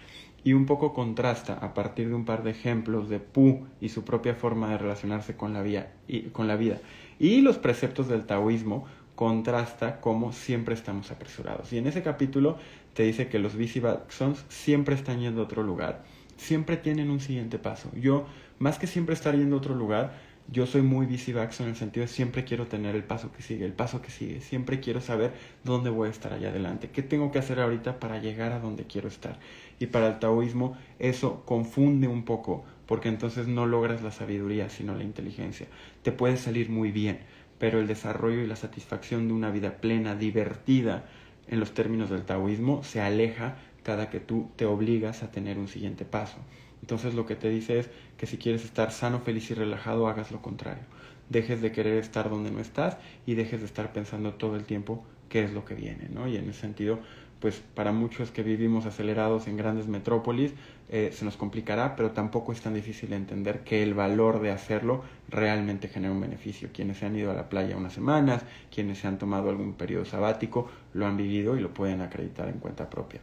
y 0.45 0.53
un 0.55 0.67
poco 0.67 0.95
contrasta 0.95 1.55
a 1.55 1.75
partir 1.75 2.09
de 2.09 2.15
un 2.15 2.25
par 2.25 2.43
de 2.43 2.51
ejemplos 2.51 3.09
de 3.09 3.21
Pu 3.21 3.67
y 3.81 3.91
su 3.91 4.05
propia 4.05 4.35
forma 4.35 4.71
de 4.71 4.79
relacionarse 4.79 5.37
con 5.37 5.53
la, 5.53 5.63
vida 5.63 5.93
y, 6.09 6.23
con 6.31 6.49
la 6.49 6.57
vida. 6.57 6.79
Y 7.19 7.43
los 7.43 7.59
preceptos 7.59 8.09
del 8.09 8.25
taoísmo 8.25 8.87
contrasta 9.15 10.01
cómo 10.01 10.33
siempre 10.33 10.75
estamos 10.75 11.11
apresurados. 11.11 11.73
Y 11.73 11.79
en 11.79 11.87
ese 11.87 12.03
capítulo 12.03 12.57
te 12.95 13.03
dice 13.03 13.29
que 13.29 13.39
los 13.39 13.55
Visibaxons 13.55 14.45
siempre 14.49 14.95
están 14.95 15.21
yendo 15.21 15.43
a 15.43 15.45
otro 15.45 15.63
lugar, 15.63 16.05
siempre 16.37 16.79
tienen 16.79 17.11
un 17.11 17.21
siguiente 17.21 17.59
paso. 17.59 17.91
Yo, 17.95 18.25
más 18.59 18.79
que 18.79 18.87
siempre 18.87 19.15
estar 19.15 19.37
yendo 19.37 19.57
a 19.57 19.59
otro 19.59 19.75
lugar, 19.75 20.15
yo 20.53 20.67
soy 20.67 20.83
muy 20.83 21.07
visivaxo 21.07 21.63
en 21.63 21.71
el 21.71 21.77
sentido 21.77 22.07
de 22.07 22.13
siempre 22.13 22.45
quiero 22.45 22.67
tener 22.67 22.97
el 22.97 23.05
paso 23.05 23.31
que 23.33 23.41
sigue, 23.41 23.65
el 23.65 23.73
paso 23.73 24.03
que 24.03 24.11
sigue, 24.11 24.41
siempre 24.41 24.81
quiero 24.81 25.01
saber 25.01 25.33
dónde 25.63 25.91
voy 25.91 26.09
a 26.09 26.11
estar 26.11 26.33
allá 26.33 26.49
adelante, 26.49 26.91
qué 26.91 27.03
tengo 27.03 27.31
que 27.31 27.39
hacer 27.39 27.61
ahorita 27.61 28.01
para 28.01 28.19
llegar 28.19 28.53
a 28.53 28.59
donde 28.59 28.85
quiero 28.85 29.09
estar. 29.09 29.39
Y 29.79 29.87
para 29.87 30.09
el 30.09 30.19
taoísmo 30.19 30.77
eso 30.99 31.45
confunde 31.45 32.09
un 32.09 32.25
poco, 32.25 32.65
porque 32.87 33.09
entonces 33.09 33.47
no 33.47 33.67
logras 33.67 34.03
la 34.03 34.11
sabiduría, 34.11 34.69
sino 34.71 34.97
la 34.97 35.05
inteligencia. 35.05 35.69
Te 36.03 36.11
puede 36.11 36.37
salir 36.37 36.69
muy 36.69 36.91
bien, 36.91 37.21
pero 37.59 37.79
el 37.79 37.87
desarrollo 37.87 38.43
y 38.43 38.47
la 38.47 38.57
satisfacción 38.57 39.29
de 39.29 39.35
una 39.35 39.51
vida 39.51 39.77
plena, 39.81 40.17
divertida, 40.17 41.05
en 41.47 41.61
los 41.61 41.75
términos 41.75 42.11
del 42.11 42.25
taoísmo, 42.25 42.83
se 42.85 43.01
aleja 43.01 43.57
cada 43.83 44.11
que 44.11 44.21
tú 44.21 44.51
te 44.57 44.67
obligas 44.67 45.23
a 45.23 45.31
tener 45.31 45.59
un 45.59 45.69
siguiente 45.69 46.05
paso. 46.05 46.39
Entonces 46.91 47.15
lo 47.15 47.25
que 47.25 47.37
te 47.37 47.49
dice 47.49 47.79
es 47.79 47.89
que 48.17 48.27
si 48.27 48.37
quieres 48.37 48.65
estar 48.65 48.91
sano, 48.91 49.21
feliz 49.21 49.49
y 49.53 49.55
relajado, 49.55 50.09
hagas 50.09 50.33
lo 50.33 50.43
contrario. 50.43 50.83
Dejes 51.29 51.63
de 51.63 51.71
querer 51.71 51.99
estar 51.99 52.29
donde 52.29 52.51
no 52.51 52.59
estás 52.59 52.97
y 53.27 53.37
dejes 53.37 53.61
de 53.61 53.67
estar 53.67 53.93
pensando 53.93 54.35
todo 54.35 54.57
el 54.57 54.65
tiempo 54.65 55.05
qué 55.29 55.45
es 55.45 55.53
lo 55.53 55.65
que 55.65 55.77
viene, 55.77 56.09
¿no? 56.13 56.27
Y 56.27 56.37
en 56.37 56.51
ese 56.51 56.63
sentido, 56.63 56.99
pues 57.39 57.63
para 57.77 57.93
muchos 57.93 58.33
que 58.33 58.43
vivimos 58.43 58.87
acelerados 58.87 59.47
en 59.47 59.57
grandes 59.57 59.87
metrópolis, 59.87 60.53
eh, 60.89 61.11
se 61.13 61.25
nos 61.25 61.37
complicará, 61.37 61.95
pero 61.95 62.11
tampoco 62.11 62.51
es 62.51 62.61
tan 62.61 62.75
difícil 62.75 63.13
entender 63.13 63.61
que 63.61 63.85
el 63.85 63.95
valor 63.95 64.41
de 64.41 64.51
hacerlo 64.51 65.05
realmente 65.29 65.87
genera 65.87 66.13
un 66.13 66.21
beneficio. 66.21 66.71
Quienes 66.75 66.99
se 66.99 67.07
han 67.07 67.15
ido 67.15 67.31
a 67.31 67.35
la 67.35 67.49
playa 67.49 67.77
unas 67.77 67.93
semanas, 67.93 68.45
quienes 68.75 68.99
se 68.99 69.07
han 69.07 69.17
tomado 69.17 69.49
algún 69.49 69.75
periodo 69.75 70.07
sabático, 70.07 70.69
lo 70.93 71.07
han 71.07 71.17
vivido 71.17 71.57
y 71.57 71.61
lo 71.61 71.73
pueden 71.73 72.01
acreditar 72.01 72.49
en 72.49 72.59
cuenta 72.59 72.91
propia. 72.91 73.21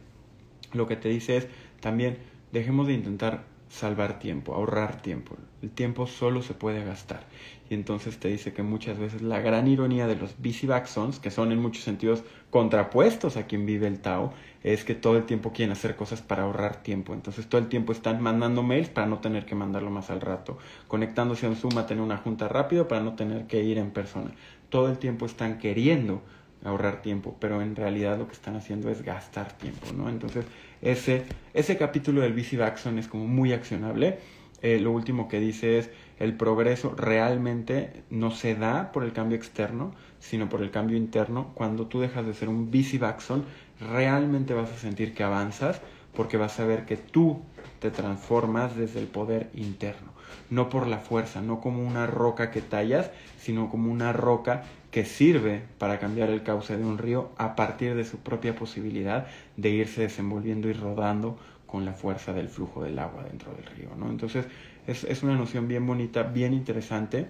Lo 0.72 0.86
que 0.86 0.96
te 0.96 1.10
dice 1.10 1.36
es 1.36 1.48
también 1.80 2.16
dejemos 2.50 2.86
de 2.86 2.94
intentar 2.94 3.57
salvar 3.68 4.18
tiempo, 4.18 4.54
ahorrar 4.54 5.02
tiempo. 5.02 5.36
El 5.62 5.70
tiempo 5.70 6.06
solo 6.06 6.42
se 6.42 6.54
puede 6.54 6.84
gastar. 6.84 7.26
Y 7.70 7.74
entonces 7.74 8.18
te 8.18 8.28
dice 8.28 8.52
que 8.52 8.62
muchas 8.62 8.98
veces 8.98 9.20
la 9.20 9.40
gran 9.40 9.66
ironía 9.66 10.06
de 10.06 10.16
los 10.16 10.38
busy 10.38 10.66
backsons, 10.66 11.18
que 11.18 11.30
son 11.30 11.52
en 11.52 11.60
muchos 11.60 11.84
sentidos 11.84 12.22
contrapuestos 12.50 13.36
a 13.36 13.46
quien 13.46 13.66
vive 13.66 13.86
el 13.86 14.00
Tao, 14.00 14.32
es 14.62 14.84
que 14.84 14.94
todo 14.94 15.16
el 15.16 15.24
tiempo 15.24 15.52
quieren 15.52 15.72
hacer 15.72 15.96
cosas 15.96 16.22
para 16.22 16.44
ahorrar 16.44 16.82
tiempo. 16.82 17.12
Entonces 17.12 17.46
todo 17.46 17.60
el 17.60 17.68
tiempo 17.68 17.92
están 17.92 18.22
mandando 18.22 18.62
mails 18.62 18.88
para 18.88 19.06
no 19.06 19.18
tener 19.18 19.44
que 19.44 19.54
mandarlo 19.54 19.90
más 19.90 20.10
al 20.10 20.20
rato, 20.20 20.58
conectándose 20.86 21.46
un 21.46 21.56
Zoom 21.56 21.76
a 21.78 21.86
tener 21.86 22.02
una 22.02 22.16
junta 22.16 22.48
rápido 22.48 22.88
para 22.88 23.02
no 23.02 23.14
tener 23.14 23.46
que 23.46 23.62
ir 23.62 23.76
en 23.78 23.90
persona. 23.90 24.32
Todo 24.70 24.88
el 24.88 24.98
tiempo 24.98 25.26
están 25.26 25.58
queriendo 25.58 26.22
ahorrar 26.64 27.02
tiempo, 27.02 27.36
pero 27.40 27.62
en 27.62 27.76
realidad 27.76 28.18
lo 28.18 28.26
que 28.26 28.32
están 28.32 28.56
haciendo 28.56 28.90
es 28.90 29.02
gastar 29.02 29.52
tiempo, 29.52 29.92
¿no? 29.96 30.08
Entonces, 30.08 30.44
ese, 30.82 31.24
ese 31.54 31.76
capítulo 31.76 32.20
del 32.20 32.32
BC 32.32 32.58
es 32.98 33.08
como 33.08 33.26
muy 33.26 33.52
accionable. 33.52 34.18
Eh, 34.60 34.80
lo 34.80 34.90
último 34.90 35.28
que 35.28 35.38
dice 35.38 35.78
es, 35.78 35.90
el 36.18 36.34
progreso 36.34 36.94
realmente 36.96 38.02
no 38.10 38.32
se 38.32 38.56
da 38.56 38.90
por 38.90 39.04
el 39.04 39.12
cambio 39.12 39.36
externo, 39.36 39.92
sino 40.18 40.48
por 40.48 40.62
el 40.62 40.70
cambio 40.70 40.96
interno. 40.96 41.52
Cuando 41.54 41.86
tú 41.86 42.00
dejas 42.00 42.26
de 42.26 42.34
ser 42.34 42.48
un 42.48 42.70
Baxon, 43.00 43.44
realmente 43.80 44.54
vas 44.54 44.70
a 44.72 44.78
sentir 44.78 45.14
que 45.14 45.22
avanzas 45.22 45.80
porque 46.14 46.36
vas 46.36 46.58
a 46.58 46.64
ver 46.64 46.84
que 46.84 46.96
tú 46.96 47.40
te 47.78 47.92
transformas 47.92 48.76
desde 48.76 48.98
el 48.98 49.06
poder 49.06 49.50
interno, 49.54 50.08
no 50.50 50.68
por 50.68 50.88
la 50.88 50.98
fuerza, 50.98 51.40
no 51.40 51.60
como 51.60 51.86
una 51.86 52.08
roca 52.08 52.50
que 52.50 52.60
tallas, 52.60 53.10
sino 53.38 53.70
como 53.70 53.92
una 53.92 54.12
roca 54.12 54.64
que 54.90 55.04
sirve 55.04 55.62
para 55.78 55.98
cambiar 55.98 56.30
el 56.30 56.42
cauce 56.42 56.76
de 56.76 56.84
un 56.84 56.98
río 56.98 57.30
a 57.36 57.56
partir 57.56 57.94
de 57.94 58.04
su 58.04 58.18
propia 58.18 58.54
posibilidad 58.54 59.26
de 59.56 59.70
irse 59.70 60.02
desenvolviendo 60.02 60.68
y 60.68 60.72
rodando 60.72 61.38
con 61.66 61.84
la 61.84 61.92
fuerza 61.92 62.32
del 62.32 62.48
flujo 62.48 62.82
del 62.82 62.98
agua 62.98 63.24
dentro 63.24 63.52
del 63.52 63.66
río, 63.66 63.90
¿no? 63.96 64.08
Entonces, 64.08 64.46
es, 64.86 65.04
es 65.04 65.22
una 65.22 65.36
noción 65.36 65.68
bien 65.68 65.86
bonita, 65.86 66.22
bien 66.22 66.54
interesante. 66.54 67.26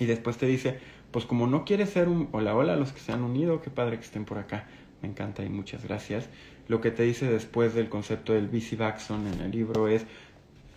Y 0.00 0.06
después 0.06 0.38
te 0.38 0.46
dice, 0.46 0.78
pues 1.12 1.24
como 1.24 1.46
no 1.46 1.64
quieres 1.64 1.90
ser 1.90 2.08
un 2.08 2.28
hola 2.32 2.54
hola 2.54 2.72
a 2.72 2.76
los 2.76 2.92
que 2.92 3.00
se 3.00 3.12
han 3.12 3.22
unido, 3.22 3.60
qué 3.60 3.70
padre 3.70 3.98
que 3.98 4.04
estén 4.04 4.24
por 4.24 4.38
acá. 4.38 4.66
Me 5.02 5.08
encanta 5.08 5.44
y 5.44 5.48
muchas 5.48 5.84
gracias. 5.84 6.28
Lo 6.68 6.80
que 6.80 6.90
te 6.90 7.04
dice 7.04 7.30
después 7.30 7.74
del 7.74 7.88
concepto 7.88 8.32
del 8.32 8.48
busy 8.48 8.76
Baxon 8.76 9.26
en 9.26 9.40
el 9.40 9.50
libro 9.50 9.88
es 9.88 10.06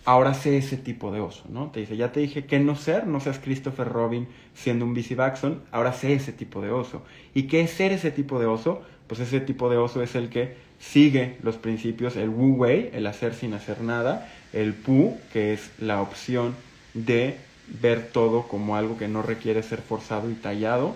ahora 0.05 0.33
sé 0.33 0.57
ese 0.57 0.77
tipo 0.77 1.11
de 1.11 1.21
oso, 1.21 1.43
¿no? 1.49 1.71
Te 1.71 1.79
dice, 1.79 1.95
ya 1.95 2.11
te 2.11 2.19
dije 2.19 2.45
que 2.45 2.59
no 2.59 2.75
ser, 2.75 3.07
no 3.07 3.19
seas 3.19 3.39
Christopher 3.39 3.87
Robin 3.87 4.27
siendo 4.53 4.85
un 4.85 4.97
Baxon, 5.15 5.61
ahora 5.71 5.93
sé 5.93 6.13
ese 6.13 6.33
tipo 6.33 6.61
de 6.61 6.71
oso. 6.71 7.03
¿Y 7.33 7.43
qué 7.43 7.61
es 7.61 7.71
ser 7.71 7.91
ese 7.91 8.11
tipo 8.11 8.39
de 8.39 8.45
oso? 8.45 8.81
Pues 9.07 9.19
ese 9.19 9.39
tipo 9.39 9.69
de 9.69 9.77
oso 9.77 10.01
es 10.01 10.15
el 10.15 10.29
que 10.29 10.55
sigue 10.79 11.37
los 11.41 11.55
principios, 11.55 12.15
el 12.15 12.29
Wu 12.29 12.55
Wei, 12.55 12.89
el 12.93 13.07
hacer 13.07 13.33
sin 13.33 13.53
hacer 13.53 13.81
nada, 13.81 14.29
el 14.51 14.73
Pu, 14.73 15.17
que 15.31 15.53
es 15.53 15.71
la 15.79 16.01
opción 16.01 16.55
de 16.93 17.37
ver 17.81 18.09
todo 18.11 18.47
como 18.47 18.75
algo 18.75 18.97
que 18.97 19.07
no 19.07 19.21
requiere 19.21 19.63
ser 19.63 19.81
forzado 19.81 20.29
y 20.29 20.33
tallado. 20.33 20.95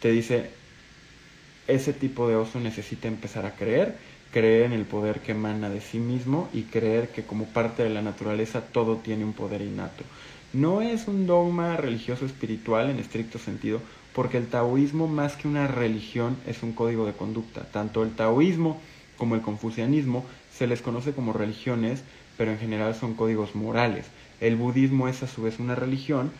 Te 0.00 0.10
dice, 0.10 0.50
ese 1.68 1.92
tipo 1.92 2.28
de 2.28 2.34
oso 2.36 2.58
necesita 2.58 3.06
empezar 3.06 3.46
a 3.46 3.54
creer, 3.54 3.96
creer 4.32 4.64
en 4.64 4.72
el 4.72 4.84
poder 4.84 5.20
que 5.20 5.32
emana 5.32 5.70
de 5.70 5.80
sí 5.80 5.98
mismo 5.98 6.48
y 6.52 6.62
creer 6.62 7.08
que 7.08 7.24
como 7.24 7.46
parte 7.46 7.82
de 7.82 7.90
la 7.90 8.02
naturaleza 8.02 8.60
todo 8.60 8.96
tiene 8.96 9.24
un 9.24 9.32
poder 9.32 9.62
innato. 9.62 10.04
No 10.52 10.80
es 10.80 11.08
un 11.08 11.26
dogma 11.26 11.76
religioso 11.76 12.24
espiritual 12.24 12.90
en 12.90 12.98
estricto 12.98 13.38
sentido, 13.38 13.80
porque 14.14 14.38
el 14.38 14.48
taoísmo 14.48 15.06
más 15.06 15.36
que 15.36 15.46
una 15.46 15.66
religión 15.66 16.36
es 16.46 16.62
un 16.62 16.72
código 16.72 17.06
de 17.06 17.12
conducta. 17.12 17.64
Tanto 17.70 18.02
el 18.02 18.14
taoísmo 18.14 18.80
como 19.16 19.34
el 19.34 19.42
confucianismo 19.42 20.24
se 20.52 20.66
les 20.66 20.80
conoce 20.80 21.12
como 21.12 21.32
religiones, 21.32 22.02
pero 22.36 22.50
en 22.50 22.58
general 22.58 22.94
son 22.94 23.14
códigos 23.14 23.54
morales. 23.54 24.06
El 24.40 24.56
budismo 24.56 25.08
es 25.08 25.22
a 25.22 25.26
su 25.26 25.42
vez 25.42 25.58
una 25.58 25.74
religión 25.74 26.30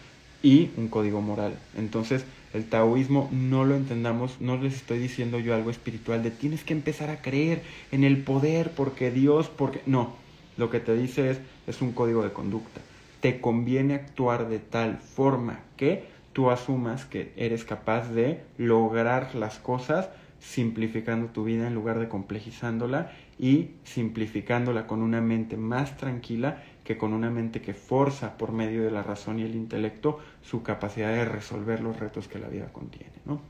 y 0.42 0.70
un 0.76 0.88
código 0.88 1.20
moral. 1.20 1.58
Entonces, 1.76 2.24
el 2.54 2.64
taoísmo 2.64 3.28
no 3.32 3.64
lo 3.64 3.76
entendamos, 3.76 4.40
no 4.40 4.56
les 4.56 4.74
estoy 4.74 4.98
diciendo 4.98 5.38
yo 5.38 5.54
algo 5.54 5.70
espiritual 5.70 6.22
de 6.22 6.30
tienes 6.30 6.64
que 6.64 6.72
empezar 6.72 7.10
a 7.10 7.20
creer 7.20 7.62
en 7.92 8.04
el 8.04 8.22
poder 8.22 8.70
porque 8.70 9.10
Dios, 9.10 9.48
porque 9.48 9.82
no, 9.86 10.14
lo 10.56 10.70
que 10.70 10.80
te 10.80 10.94
dice 10.94 11.30
es 11.30 11.40
es 11.66 11.82
un 11.82 11.92
código 11.92 12.22
de 12.22 12.32
conducta. 12.32 12.80
Te 13.20 13.40
conviene 13.40 13.94
actuar 13.94 14.48
de 14.48 14.58
tal 14.58 14.98
forma 14.98 15.60
que 15.76 16.04
tú 16.32 16.50
asumas 16.50 17.04
que 17.04 17.32
eres 17.36 17.64
capaz 17.64 18.08
de 18.10 18.40
lograr 18.56 19.34
las 19.34 19.58
cosas 19.58 20.08
simplificando 20.40 21.26
tu 21.26 21.44
vida 21.44 21.66
en 21.66 21.74
lugar 21.74 21.98
de 21.98 22.08
complejizándola 22.08 23.12
y 23.38 23.70
simplificándola 23.84 24.86
con 24.86 25.02
una 25.02 25.20
mente 25.20 25.56
más 25.56 25.96
tranquila 25.96 26.62
que 26.88 26.96
con 26.96 27.12
una 27.12 27.28
mente 27.28 27.60
que 27.60 27.74
forza 27.74 28.38
por 28.38 28.50
medio 28.50 28.82
de 28.82 28.90
la 28.90 29.02
razón 29.02 29.38
y 29.38 29.42
el 29.42 29.54
intelecto 29.54 30.20
su 30.40 30.62
capacidad 30.62 31.12
de 31.12 31.26
resolver 31.26 31.80
los 31.80 32.00
retos 32.00 32.28
que 32.28 32.38
la 32.38 32.48
vida 32.48 32.72
contiene. 32.72 33.12
¿no? 33.26 33.42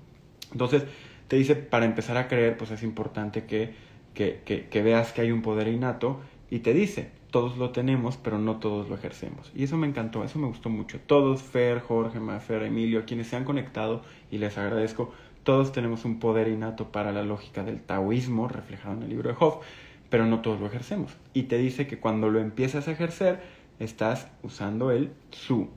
Entonces, 0.50 0.82
te 1.28 1.36
dice, 1.36 1.54
para 1.54 1.84
empezar 1.84 2.16
a 2.16 2.26
creer, 2.26 2.56
pues 2.56 2.72
es 2.72 2.82
importante 2.82 3.44
que, 3.44 3.74
que, 4.12 4.42
que, 4.44 4.82
veas 4.82 5.12
que 5.12 5.20
hay 5.20 5.30
un 5.30 5.42
poder 5.42 5.68
innato 5.68 6.18
y 6.50 6.58
te 6.58 6.74
dice, 6.74 7.12
todos 7.30 7.56
lo 7.58 7.70
tenemos, 7.70 8.16
pero 8.16 8.40
no 8.40 8.56
todos 8.56 8.88
lo 8.88 8.96
ejercemos. 8.96 9.52
Y 9.54 9.62
eso 9.62 9.76
me 9.76 9.86
encantó, 9.86 10.24
eso 10.24 10.40
me 10.40 10.48
gustó 10.48 10.68
mucho. 10.68 10.98
Todos, 10.98 11.40
Fer, 11.40 11.78
Jorge, 11.78 12.18
Mafer, 12.18 12.64
Emilio, 12.64 13.04
quienes 13.06 13.28
se 13.28 13.36
han 13.36 13.44
conectado 13.44 14.02
y 14.32 14.38
les 14.38 14.58
agradezco, 14.58 15.12
todos 15.44 15.70
tenemos 15.70 16.04
un 16.04 16.18
poder 16.18 16.48
innato 16.48 16.90
para 16.90 17.12
la 17.12 17.22
lógica 17.22 17.62
del 17.62 17.82
taoísmo 17.82 18.48
reflejado 18.48 18.96
en 18.96 19.04
el 19.04 19.10
libro 19.10 19.30
de 19.30 19.36
Hoff 19.38 19.64
pero 20.10 20.26
no 20.26 20.40
todos 20.40 20.60
lo 20.60 20.66
ejercemos. 20.66 21.12
Y 21.34 21.44
te 21.44 21.58
dice 21.58 21.86
que 21.86 21.98
cuando 21.98 22.30
lo 22.30 22.40
empiezas 22.40 22.88
a 22.88 22.92
ejercer, 22.92 23.40
estás 23.78 24.28
usando 24.42 24.90
el 24.90 25.12
su. 25.30 25.68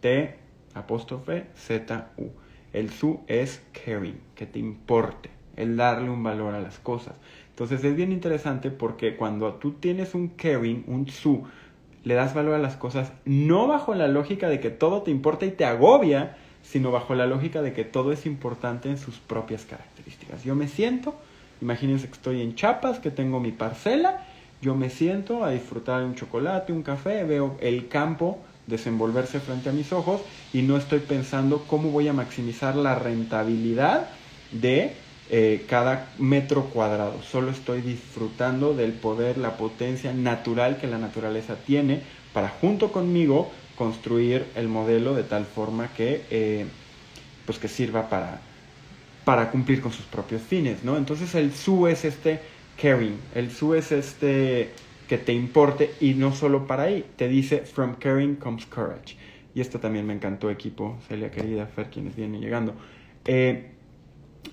T 0.00 0.38
apóstrofe 0.74 1.46
Z 1.54 2.12
U. 2.16 2.30
El 2.72 2.90
su 2.90 3.20
es 3.26 3.62
caring, 3.72 4.20
que 4.34 4.46
te 4.46 4.58
importe, 4.58 5.30
el 5.56 5.76
darle 5.76 6.08
un 6.08 6.22
valor 6.22 6.54
a 6.54 6.60
las 6.60 6.78
cosas. 6.78 7.14
Entonces 7.50 7.82
es 7.84 7.96
bien 7.96 8.12
interesante 8.12 8.70
porque 8.70 9.16
cuando 9.16 9.54
tú 9.54 9.72
tienes 9.72 10.14
un 10.14 10.28
caring, 10.28 10.84
un 10.86 11.08
su, 11.08 11.44
le 12.04 12.14
das 12.14 12.32
valor 12.32 12.54
a 12.54 12.58
las 12.58 12.76
cosas 12.76 13.12
no 13.24 13.66
bajo 13.66 13.94
la 13.94 14.08
lógica 14.08 14.48
de 14.48 14.60
que 14.60 14.70
todo 14.70 15.02
te 15.02 15.10
importa 15.10 15.46
y 15.46 15.50
te 15.50 15.64
agobia, 15.64 16.36
sino 16.62 16.92
bajo 16.92 17.14
la 17.14 17.26
lógica 17.26 17.60
de 17.60 17.72
que 17.72 17.84
todo 17.84 18.12
es 18.12 18.24
importante 18.24 18.88
en 18.88 18.98
sus 18.98 19.18
propias 19.18 19.64
características. 19.64 20.44
Yo 20.44 20.54
me 20.54 20.68
siento 20.68 21.14
Imagínense 21.60 22.06
que 22.06 22.14
estoy 22.14 22.40
en 22.42 22.54
Chiapas, 22.54 22.98
que 22.98 23.10
tengo 23.10 23.40
mi 23.40 23.52
parcela, 23.52 24.24
yo 24.62 24.74
me 24.74 24.90
siento 24.90 25.44
a 25.44 25.50
disfrutar 25.50 26.02
un 26.02 26.14
chocolate, 26.14 26.72
un 26.72 26.82
café, 26.82 27.24
veo 27.24 27.56
el 27.60 27.88
campo 27.88 28.38
desenvolverse 28.66 29.40
frente 29.40 29.68
a 29.68 29.72
mis 29.72 29.92
ojos 29.92 30.20
y 30.52 30.62
no 30.62 30.76
estoy 30.76 31.00
pensando 31.00 31.64
cómo 31.66 31.90
voy 31.90 32.08
a 32.08 32.12
maximizar 32.12 32.76
la 32.76 32.94
rentabilidad 32.94 34.08
de 34.52 34.92
eh, 35.30 35.64
cada 35.68 36.08
metro 36.18 36.64
cuadrado. 36.66 37.22
Solo 37.22 37.50
estoy 37.50 37.82
disfrutando 37.82 38.74
del 38.74 38.92
poder, 38.92 39.38
la 39.38 39.56
potencia 39.56 40.12
natural 40.12 40.78
que 40.78 40.86
la 40.86 40.98
naturaleza 40.98 41.56
tiene 41.56 42.02
para 42.32 42.48
junto 42.48 42.92
conmigo 42.92 43.50
construir 43.76 44.46
el 44.54 44.68
modelo 44.68 45.14
de 45.14 45.22
tal 45.22 45.44
forma 45.44 45.88
que, 45.94 46.24
eh, 46.30 46.66
pues 47.46 47.58
que 47.58 47.68
sirva 47.68 48.08
para, 48.08 48.40
para 49.24 49.50
cumplir 49.50 49.80
con 49.80 49.92
sus 49.92 50.04
propios 50.06 50.42
fines, 50.42 50.84
¿no? 50.84 50.96
Entonces 50.96 51.34
el 51.34 51.52
su 51.52 51.86
es 51.86 52.04
este 52.04 52.40
caring, 52.80 53.18
el 53.34 53.50
su 53.50 53.74
es 53.74 53.92
este 53.92 54.70
que 55.08 55.18
te 55.18 55.32
importe 55.32 55.90
y 56.00 56.14
no 56.14 56.32
solo 56.32 56.66
para 56.66 56.84
ahí, 56.84 57.04
te 57.16 57.28
dice 57.28 57.60
from 57.60 57.96
caring 57.96 58.36
comes 58.36 58.66
courage. 58.66 59.16
Y 59.54 59.60
esto 59.60 59.80
también 59.80 60.06
me 60.06 60.14
encantó 60.14 60.50
equipo, 60.50 60.98
Celia 61.08 61.30
querida, 61.30 61.66
Fer, 61.66 61.90
quienes 61.90 62.14
vienen 62.14 62.40
llegando. 62.40 62.74
Eh, 63.24 63.72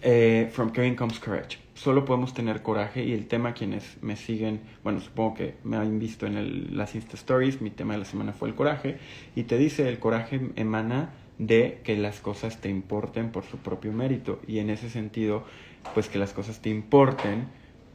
eh, 0.02 0.50
from 0.52 0.72
caring 0.72 0.96
comes 0.96 1.20
courage. 1.20 1.60
Solo 1.76 2.06
podemos 2.06 2.34
tener 2.34 2.64
coraje 2.64 3.04
y 3.04 3.14
el 3.14 3.28
tema 3.28 3.54
quienes 3.54 3.98
me 4.02 4.16
siguen, 4.16 4.62
bueno, 4.84 5.00
supongo 5.00 5.36
que 5.36 5.56
me 5.64 5.78
han 5.78 6.00
visto 6.00 6.26
en 6.26 6.38
el, 6.38 6.76
las 6.76 6.96
Insta 6.96 7.16
Stories, 7.16 7.62
mi 7.62 7.70
tema 7.70 7.94
de 7.94 8.00
la 8.00 8.06
semana 8.06 8.34
fue 8.34 8.50
el 8.50 8.56
coraje 8.56 8.98
y 9.36 9.44
te 9.44 9.58
dice 9.58 9.88
el 9.88 10.00
coraje 10.00 10.42
emana 10.56 11.12
de 11.38 11.82
que 11.84 11.96
las 11.96 12.20
cosas 12.20 12.62
te 12.62 12.70
importen 12.70 13.32
por 13.32 13.44
su 13.46 13.58
propio 13.58 13.92
mérito 13.94 14.40
y 14.48 14.60
en 14.60 14.70
ese 14.70 14.90
sentido 14.90 15.46
pues 15.94 16.10
que 16.10 16.18
las 16.18 16.34
cosas 16.34 16.62
te 16.62 16.70
importen 16.70 17.48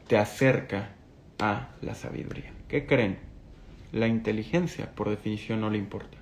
te 0.06 0.16
acerca 0.16 0.94
a 1.38 1.70
la 1.80 1.94
sabiduría. 1.94 2.52
¿Qué 2.68 2.86
creen? 2.86 3.18
La 3.90 4.06
inteligencia 4.06 4.94
por 4.94 5.10
definición 5.10 5.60
no 5.60 5.70
le 5.70 5.78
importa, 5.78 6.18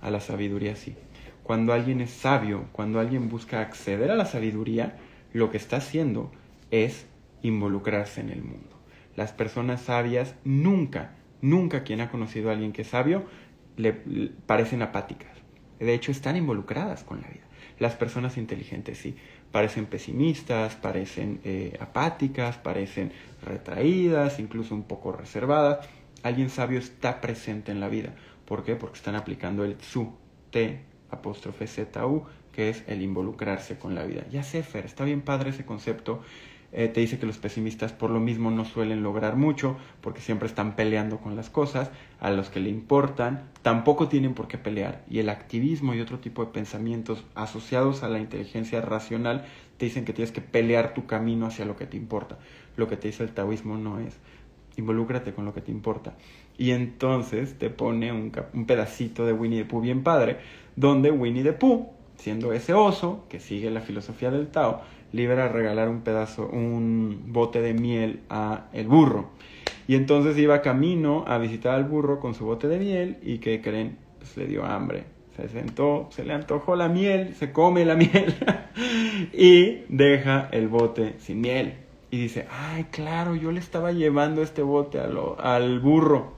a 0.00 0.10
la 0.10 0.20
sabiduría 0.20 0.74
sí. 0.74 0.96
Cuando 1.42 1.72
alguien 1.72 2.00
es 2.00 2.10
sabio, 2.10 2.66
cuando 2.72 3.00
alguien 3.00 3.28
busca 3.28 3.60
acceder 3.60 4.10
a 4.10 4.16
la 4.16 4.26
sabiduría, 4.26 4.96
lo 5.32 5.50
que 5.50 5.56
está 5.56 5.76
haciendo 5.76 6.30
es 6.70 7.06
involucrarse 7.42 8.20
en 8.20 8.30
el 8.30 8.42
mundo. 8.42 8.68
Las 9.16 9.32
personas 9.32 9.82
sabias 9.82 10.34
nunca, 10.44 11.14
nunca 11.40 11.84
quien 11.84 12.00
ha 12.00 12.10
conocido 12.10 12.50
a 12.50 12.52
alguien 12.52 12.72
que 12.72 12.82
es 12.82 12.88
sabio, 12.88 13.24
le 13.76 13.92
parecen 14.46 14.82
apáticas 14.82 15.37
de 15.84 15.94
hecho, 15.94 16.12
están 16.12 16.36
involucradas 16.36 17.04
con 17.04 17.20
la 17.20 17.28
vida. 17.28 17.44
Las 17.78 17.94
personas 17.94 18.36
inteligentes 18.36 18.98
sí, 18.98 19.16
parecen 19.52 19.86
pesimistas, 19.86 20.74
parecen 20.74 21.40
eh, 21.44 21.76
apáticas, 21.80 22.56
parecen 22.56 23.12
retraídas, 23.42 24.40
incluso 24.40 24.74
un 24.74 24.82
poco 24.82 25.12
reservadas. 25.12 25.88
Alguien 26.22 26.50
sabio 26.50 26.78
está 26.80 27.20
presente 27.20 27.70
en 27.70 27.80
la 27.80 27.88
vida. 27.88 28.14
¿Por 28.44 28.64
qué? 28.64 28.74
Porque 28.74 28.96
están 28.96 29.14
aplicando 29.14 29.64
el 29.64 29.80
su, 29.80 30.12
T, 30.50 30.80
apóstrofe 31.10 31.66
Z, 31.66 32.04
U, 32.06 32.24
que 32.58 32.70
es 32.70 32.82
el 32.88 33.02
involucrarse 33.02 33.78
con 33.78 33.94
la 33.94 34.02
vida. 34.02 34.24
Ya 34.32 34.42
sé, 34.42 34.64
Fer, 34.64 34.84
está 34.84 35.04
bien 35.04 35.20
padre 35.20 35.50
ese 35.50 35.64
concepto. 35.64 36.22
Eh, 36.72 36.88
te 36.88 36.98
dice 36.98 37.16
que 37.16 37.24
los 37.24 37.38
pesimistas 37.38 37.92
por 37.92 38.10
lo 38.10 38.18
mismo 38.18 38.50
no 38.50 38.64
suelen 38.64 39.04
lograr 39.04 39.36
mucho 39.36 39.76
porque 40.00 40.20
siempre 40.20 40.48
están 40.48 40.74
peleando 40.74 41.18
con 41.18 41.36
las 41.36 41.50
cosas, 41.50 41.92
a 42.18 42.32
los 42.32 42.50
que 42.50 42.58
le 42.58 42.68
importan 42.68 43.44
tampoco 43.62 44.08
tienen 44.08 44.34
por 44.34 44.48
qué 44.48 44.58
pelear 44.58 45.04
y 45.08 45.20
el 45.20 45.28
activismo 45.28 45.94
y 45.94 46.00
otro 46.00 46.18
tipo 46.18 46.44
de 46.44 46.50
pensamientos 46.50 47.24
asociados 47.36 48.02
a 48.02 48.08
la 48.08 48.18
inteligencia 48.18 48.80
racional 48.80 49.44
te 49.76 49.84
dicen 49.84 50.04
que 50.04 50.12
tienes 50.12 50.32
que 50.32 50.40
pelear 50.40 50.94
tu 50.94 51.06
camino 51.06 51.46
hacia 51.46 51.64
lo 51.64 51.76
que 51.76 51.86
te 51.86 51.96
importa. 51.96 52.40
Lo 52.76 52.88
que 52.88 52.96
te 52.96 53.06
dice 53.06 53.22
el 53.22 53.30
taoísmo 53.30 53.76
no 53.76 54.00
es 54.00 54.18
involúcrate 54.76 55.32
con 55.32 55.44
lo 55.44 55.54
que 55.54 55.60
te 55.60 55.70
importa. 55.70 56.14
Y 56.56 56.72
entonces 56.72 57.56
te 57.56 57.70
pone 57.70 58.10
un, 58.10 58.32
un 58.52 58.66
pedacito 58.66 59.24
de 59.24 59.32
Winnie 59.32 59.62
the 59.62 59.68
Pooh 59.68 59.80
bien 59.80 60.02
padre, 60.02 60.38
donde 60.74 61.12
Winnie 61.12 61.44
the 61.44 61.52
Pooh, 61.52 61.97
siendo 62.18 62.52
ese 62.52 62.74
oso 62.74 63.24
que 63.28 63.40
sigue 63.40 63.70
la 63.70 63.80
filosofía 63.80 64.30
del 64.30 64.48
Tao, 64.48 64.82
libera 65.12 65.46
a 65.46 65.48
regalar 65.48 65.88
un 65.88 66.02
pedazo, 66.02 66.46
un 66.46 67.24
bote 67.28 67.62
de 67.62 67.72
miel 67.72 68.20
a 68.28 68.66
el 68.72 68.88
burro. 68.88 69.30
Y 69.86 69.94
entonces 69.94 70.36
iba 70.36 70.60
camino 70.60 71.24
a 71.26 71.38
visitar 71.38 71.74
al 71.74 71.84
burro 71.84 72.20
con 72.20 72.34
su 72.34 72.44
bote 72.44 72.68
de 72.68 72.78
miel 72.78 73.16
y 73.22 73.38
que 73.38 73.62
creen, 73.62 73.96
pues 74.18 74.36
le 74.36 74.46
dio 74.46 74.64
hambre. 74.64 75.04
Se 75.36 75.48
sentó, 75.48 76.08
se 76.10 76.24
le 76.24 76.34
antojó 76.34 76.76
la 76.76 76.88
miel, 76.88 77.34
se 77.36 77.52
come 77.52 77.84
la 77.84 77.94
miel 77.96 78.34
y 79.32 79.84
deja 79.88 80.48
el 80.50 80.68
bote 80.68 81.14
sin 81.18 81.40
miel. 81.40 81.74
Y 82.10 82.18
dice, 82.18 82.46
ay, 82.50 82.84
claro, 82.90 83.36
yo 83.36 83.52
le 83.52 83.60
estaba 83.60 83.92
llevando 83.92 84.42
este 84.42 84.62
bote 84.62 84.98
al 84.98 85.80
burro. 85.80 86.34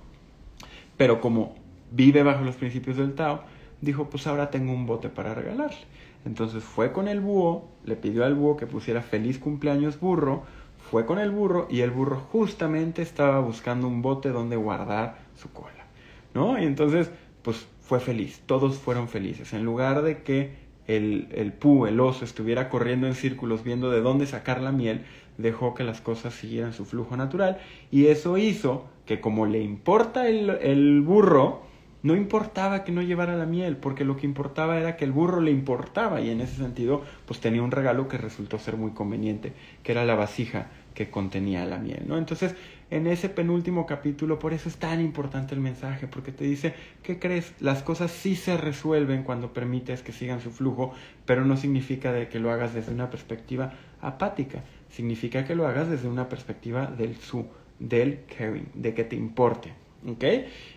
Pero 0.96 1.20
como 1.20 1.54
vive 1.90 2.22
bajo 2.22 2.44
los 2.44 2.56
principios 2.56 2.98
del 2.98 3.14
Tao, 3.14 3.42
dijo, 3.80 4.10
pues 4.10 4.26
ahora 4.26 4.50
tengo 4.50 4.72
un 4.72 4.86
bote 4.86 5.08
para 5.08 5.34
regalarle. 5.34 5.78
Entonces 6.24 6.62
fue 6.62 6.92
con 6.92 7.08
el 7.08 7.20
búho, 7.20 7.68
le 7.84 7.96
pidió 7.96 8.24
al 8.24 8.34
búho 8.34 8.56
que 8.56 8.66
pusiera 8.66 9.00
feliz 9.02 9.38
cumpleaños 9.38 9.98
burro, 9.98 10.42
fue 10.90 11.06
con 11.06 11.18
el 11.18 11.30
burro 11.30 11.66
y 11.70 11.80
el 11.80 11.90
burro 11.90 12.16
justamente 12.32 13.02
estaba 13.02 13.40
buscando 13.40 13.86
un 13.86 14.02
bote 14.02 14.30
donde 14.30 14.56
guardar 14.56 15.18
su 15.36 15.50
cola, 15.52 15.86
¿no? 16.34 16.60
Y 16.60 16.64
entonces, 16.64 17.10
pues 17.42 17.66
fue 17.80 18.00
feliz, 18.00 18.42
todos 18.46 18.78
fueron 18.78 19.08
felices. 19.08 19.52
En 19.52 19.64
lugar 19.64 20.02
de 20.02 20.22
que 20.22 20.52
el, 20.86 21.28
el 21.32 21.52
pu, 21.52 21.86
el 21.86 22.00
oso, 22.00 22.24
estuviera 22.24 22.68
corriendo 22.68 23.06
en 23.06 23.14
círculos 23.14 23.62
viendo 23.62 23.90
de 23.90 24.00
dónde 24.00 24.26
sacar 24.26 24.60
la 24.60 24.72
miel, 24.72 25.02
dejó 25.38 25.74
que 25.74 25.84
las 25.84 26.00
cosas 26.00 26.34
siguieran 26.34 26.72
su 26.72 26.84
flujo 26.84 27.16
natural 27.16 27.58
y 27.90 28.06
eso 28.06 28.36
hizo 28.36 28.86
que 29.06 29.20
como 29.20 29.46
le 29.46 29.62
importa 29.62 30.28
el, 30.28 30.50
el 30.50 31.00
burro, 31.00 31.62
no 32.02 32.16
importaba 32.16 32.84
que 32.84 32.92
no 32.92 33.02
llevara 33.02 33.36
la 33.36 33.46
miel, 33.46 33.76
porque 33.76 34.04
lo 34.04 34.16
que 34.16 34.26
importaba 34.26 34.78
era 34.78 34.96
que 34.96 35.04
el 35.04 35.12
burro 35.12 35.40
le 35.40 35.50
importaba 35.50 36.20
y 36.20 36.30
en 36.30 36.40
ese 36.40 36.56
sentido 36.56 37.02
pues 37.26 37.40
tenía 37.40 37.62
un 37.62 37.70
regalo 37.70 38.08
que 38.08 38.18
resultó 38.18 38.58
ser 38.58 38.76
muy 38.76 38.92
conveniente, 38.92 39.52
que 39.82 39.92
era 39.92 40.04
la 40.04 40.14
vasija 40.14 40.68
que 40.94 41.10
contenía 41.10 41.64
la 41.66 41.78
miel, 41.78 42.04
¿no? 42.06 42.18
Entonces, 42.18 42.54
en 42.90 43.06
ese 43.06 43.28
penúltimo 43.28 43.86
capítulo, 43.86 44.38
por 44.38 44.52
eso 44.52 44.68
es 44.68 44.76
tan 44.76 45.00
importante 45.00 45.54
el 45.54 45.60
mensaje, 45.60 46.08
porque 46.08 46.32
te 46.32 46.44
dice, 46.44 46.74
¿qué 47.02 47.20
crees? 47.20 47.54
Las 47.60 47.82
cosas 47.82 48.10
sí 48.10 48.34
se 48.34 48.56
resuelven 48.56 49.22
cuando 49.22 49.52
permites 49.52 50.02
que 50.02 50.12
sigan 50.12 50.40
su 50.40 50.50
flujo, 50.50 50.92
pero 51.24 51.44
no 51.44 51.56
significa 51.56 52.12
de 52.12 52.28
que 52.28 52.40
lo 52.40 52.50
hagas 52.50 52.74
desde 52.74 52.92
una 52.92 53.10
perspectiva 53.10 53.74
apática, 54.00 54.64
significa 54.90 55.44
que 55.44 55.54
lo 55.54 55.68
hagas 55.68 55.88
desde 55.88 56.08
una 56.08 56.28
perspectiva 56.28 56.86
del 56.86 57.16
su, 57.16 57.46
del 57.78 58.24
caring, 58.36 58.66
de 58.74 58.92
que 58.92 59.04
te 59.04 59.14
importe, 59.14 59.72
¿Ok? 60.08 60.24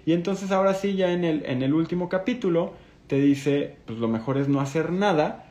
Y 0.06 0.14
entonces 0.14 0.52
ahora 0.52 0.74
sí, 0.74 0.96
ya 0.96 1.12
en 1.12 1.24
el, 1.24 1.46
en 1.46 1.62
el 1.62 1.74
último 1.74 2.10
capítulo, 2.10 2.74
te 3.08 3.18
dice, 3.18 3.78
pues 3.86 4.00
lo 4.00 4.08
mejor 4.08 4.38
es 4.38 4.48
no 4.48 4.60
hacer 4.60 4.92
nada, 4.92 5.46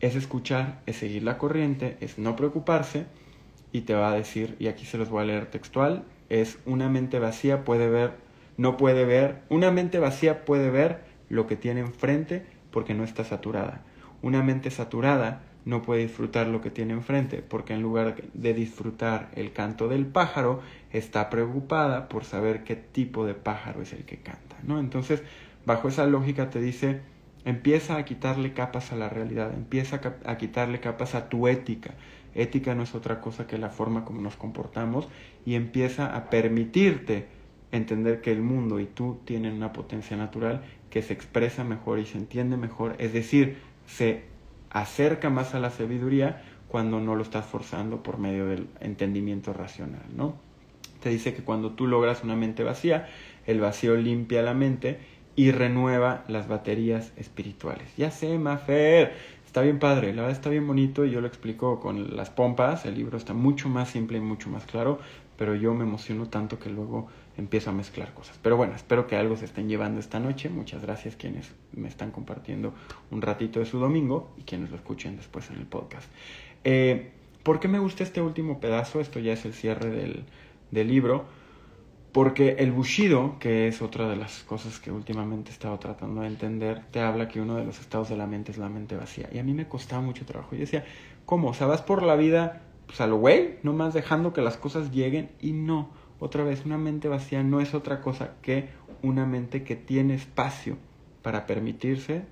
es 0.00 0.14
escuchar, 0.14 0.80
es 0.86 0.96
seguir 0.96 1.22
la 1.22 1.38
corriente, 1.38 1.96
es 2.00 2.18
no 2.18 2.36
preocuparse, 2.36 3.06
y 3.72 3.82
te 3.82 3.94
va 3.94 4.12
a 4.12 4.14
decir, 4.14 4.56
y 4.58 4.68
aquí 4.68 4.86
se 4.86 4.98
los 4.98 5.08
voy 5.10 5.22
a 5.22 5.26
leer 5.26 5.46
textual, 5.46 6.04
es 6.28 6.58
una 6.66 6.88
mente 6.88 7.18
vacía 7.18 7.64
puede 7.64 7.88
ver, 7.88 8.12
no 8.56 8.76
puede 8.76 9.04
ver, 9.04 9.42
una 9.48 9.70
mente 9.70 9.98
vacía 9.98 10.44
puede 10.44 10.70
ver 10.70 11.00
lo 11.28 11.46
que 11.46 11.56
tiene 11.56 11.80
enfrente 11.80 12.46
porque 12.70 12.94
no 12.94 13.04
está 13.04 13.24
saturada. 13.24 13.82
Una 14.22 14.42
mente 14.42 14.70
saturada 14.70 15.42
no 15.66 15.82
puede 15.82 16.02
disfrutar 16.02 16.46
lo 16.46 16.62
que 16.62 16.70
tiene 16.70 16.94
enfrente, 16.94 17.42
porque 17.42 17.74
en 17.74 17.82
lugar 17.82 18.22
de 18.32 18.54
disfrutar 18.54 19.30
el 19.34 19.52
canto 19.52 19.88
del 19.88 20.06
pájaro, 20.06 20.62
está 20.92 21.28
preocupada 21.28 22.08
por 22.08 22.24
saber 22.24 22.62
qué 22.62 22.76
tipo 22.76 23.26
de 23.26 23.34
pájaro 23.34 23.82
es 23.82 23.92
el 23.92 24.04
que 24.04 24.18
canta, 24.18 24.56
¿no? 24.62 24.78
Entonces, 24.78 25.22
bajo 25.66 25.88
esa 25.88 26.06
lógica 26.06 26.50
te 26.50 26.60
dice, 26.60 27.00
empieza 27.44 27.96
a 27.96 28.04
quitarle 28.04 28.52
capas 28.52 28.92
a 28.92 28.96
la 28.96 29.08
realidad, 29.08 29.52
empieza 29.52 30.00
a 30.24 30.38
quitarle 30.38 30.78
capas 30.78 31.16
a 31.16 31.28
tu 31.28 31.48
ética. 31.48 31.94
Ética 32.36 32.76
no 32.76 32.84
es 32.84 32.94
otra 32.94 33.20
cosa 33.20 33.48
que 33.48 33.58
la 33.58 33.70
forma 33.70 34.04
como 34.04 34.22
nos 34.22 34.36
comportamos 34.36 35.08
y 35.44 35.56
empieza 35.56 36.14
a 36.14 36.30
permitirte 36.30 37.26
entender 37.72 38.20
que 38.20 38.30
el 38.30 38.40
mundo 38.40 38.78
y 38.78 38.86
tú 38.86 39.18
tienen 39.24 39.54
una 39.54 39.72
potencia 39.72 40.16
natural 40.16 40.62
que 40.90 41.02
se 41.02 41.12
expresa 41.12 41.64
mejor 41.64 41.98
y 41.98 42.06
se 42.06 42.18
entiende 42.18 42.56
mejor, 42.56 42.94
es 42.98 43.12
decir, 43.12 43.56
se 43.86 44.35
acerca 44.76 45.30
más 45.30 45.54
a 45.54 45.58
la 45.58 45.70
sabiduría 45.70 46.42
cuando 46.68 47.00
no 47.00 47.14
lo 47.14 47.22
estás 47.22 47.46
forzando 47.46 48.02
por 48.02 48.18
medio 48.18 48.46
del 48.46 48.68
entendimiento 48.80 49.54
racional, 49.54 50.04
¿no? 50.14 50.34
Te 51.02 51.08
dice 51.08 51.32
que 51.32 51.42
cuando 51.42 51.72
tú 51.72 51.86
logras 51.86 52.22
una 52.22 52.36
mente 52.36 52.62
vacía, 52.62 53.08
el 53.46 53.58
vacío 53.58 53.96
limpia 53.96 54.42
la 54.42 54.52
mente 54.52 54.98
y 55.34 55.50
renueva 55.50 56.24
las 56.28 56.46
baterías 56.46 57.12
espirituales. 57.16 57.88
Ya 57.96 58.10
sé, 58.10 58.38
Mafer, 58.38 59.14
está 59.46 59.62
bien 59.62 59.78
padre, 59.78 60.08
la 60.08 60.22
verdad 60.22 60.36
está 60.36 60.50
bien 60.50 60.66
bonito 60.66 61.06
y 61.06 61.10
yo 61.10 61.22
lo 61.22 61.26
explico 61.26 61.80
con 61.80 62.14
las 62.14 62.28
pompas, 62.28 62.84
el 62.84 62.96
libro 62.96 63.16
está 63.16 63.32
mucho 63.32 63.70
más 63.70 63.88
simple 63.88 64.18
y 64.18 64.20
mucho 64.20 64.50
más 64.50 64.66
claro, 64.66 64.98
pero 65.36 65.54
yo 65.54 65.74
me 65.74 65.84
emociono 65.84 66.28
tanto 66.28 66.58
que 66.58 66.70
luego 66.70 67.08
empiezo 67.36 67.70
a 67.70 67.72
mezclar 67.72 68.14
cosas. 68.14 68.38
Pero 68.42 68.56
bueno, 68.56 68.74
espero 68.74 69.06
que 69.06 69.16
algo 69.16 69.36
se 69.36 69.44
estén 69.44 69.68
llevando 69.68 70.00
esta 70.00 70.18
noche. 70.18 70.48
Muchas 70.48 70.82
gracias 70.82 71.16
quienes 71.16 71.52
me 71.72 71.88
están 71.88 72.10
compartiendo 72.10 72.74
un 73.10 73.22
ratito 73.22 73.60
de 73.60 73.66
su 73.66 73.78
domingo 73.78 74.32
y 74.38 74.42
quienes 74.42 74.70
lo 74.70 74.76
escuchen 74.76 75.16
después 75.16 75.50
en 75.50 75.56
el 75.56 75.66
podcast. 75.66 76.08
Eh, 76.64 77.12
¿Por 77.42 77.60
qué 77.60 77.68
me 77.68 77.78
gusta 77.78 78.02
este 78.02 78.20
último 78.20 78.58
pedazo? 78.58 79.00
Esto 79.00 79.20
ya 79.20 79.32
es 79.32 79.44
el 79.44 79.54
cierre 79.54 79.90
del, 79.90 80.24
del 80.70 80.88
libro. 80.88 81.26
Porque 82.16 82.56
el 82.60 82.72
Bushido, 82.72 83.38
que 83.38 83.68
es 83.68 83.82
otra 83.82 84.08
de 84.08 84.16
las 84.16 84.42
cosas 84.44 84.80
que 84.80 84.90
últimamente 84.90 85.50
he 85.50 85.52
estado 85.52 85.78
tratando 85.78 86.22
de 86.22 86.28
entender, 86.28 86.82
te 86.90 87.00
habla 87.00 87.28
que 87.28 87.42
uno 87.42 87.56
de 87.56 87.64
los 87.66 87.78
estados 87.78 88.08
de 88.08 88.16
la 88.16 88.26
mente 88.26 88.52
es 88.52 88.56
la 88.58 88.70
mente 88.70 88.96
vacía. 88.96 89.28
Y 89.30 89.38
a 89.38 89.42
mí 89.42 89.52
me 89.52 89.68
costaba 89.68 90.00
mucho 90.00 90.24
trabajo. 90.24 90.54
Yo 90.54 90.60
decía, 90.60 90.86
¿cómo? 91.26 91.50
O 91.50 91.54
sea, 91.54 91.66
vas 91.66 91.82
por 91.82 92.02
la 92.02 92.16
vida, 92.16 92.62
pues 92.86 93.00
a 93.00 93.06
lo 93.06 93.16
güey, 93.16 93.58
nomás 93.62 93.94
dejando 93.94 94.32
que 94.32 94.42
las 94.42 94.56
cosas 94.56 94.90
lleguen 94.92 95.30
y 95.40 95.52
no 95.52 95.90
otra 96.18 96.44
vez, 96.44 96.64
una 96.64 96.78
mente 96.78 97.08
vacía 97.08 97.42
no 97.42 97.60
es 97.60 97.74
otra 97.74 98.00
cosa 98.00 98.34
que 98.40 98.70
una 99.02 99.26
mente 99.26 99.64
que 99.64 99.76
tiene 99.76 100.14
espacio 100.14 100.78
para 101.22 101.46
permitirse 101.46 102.24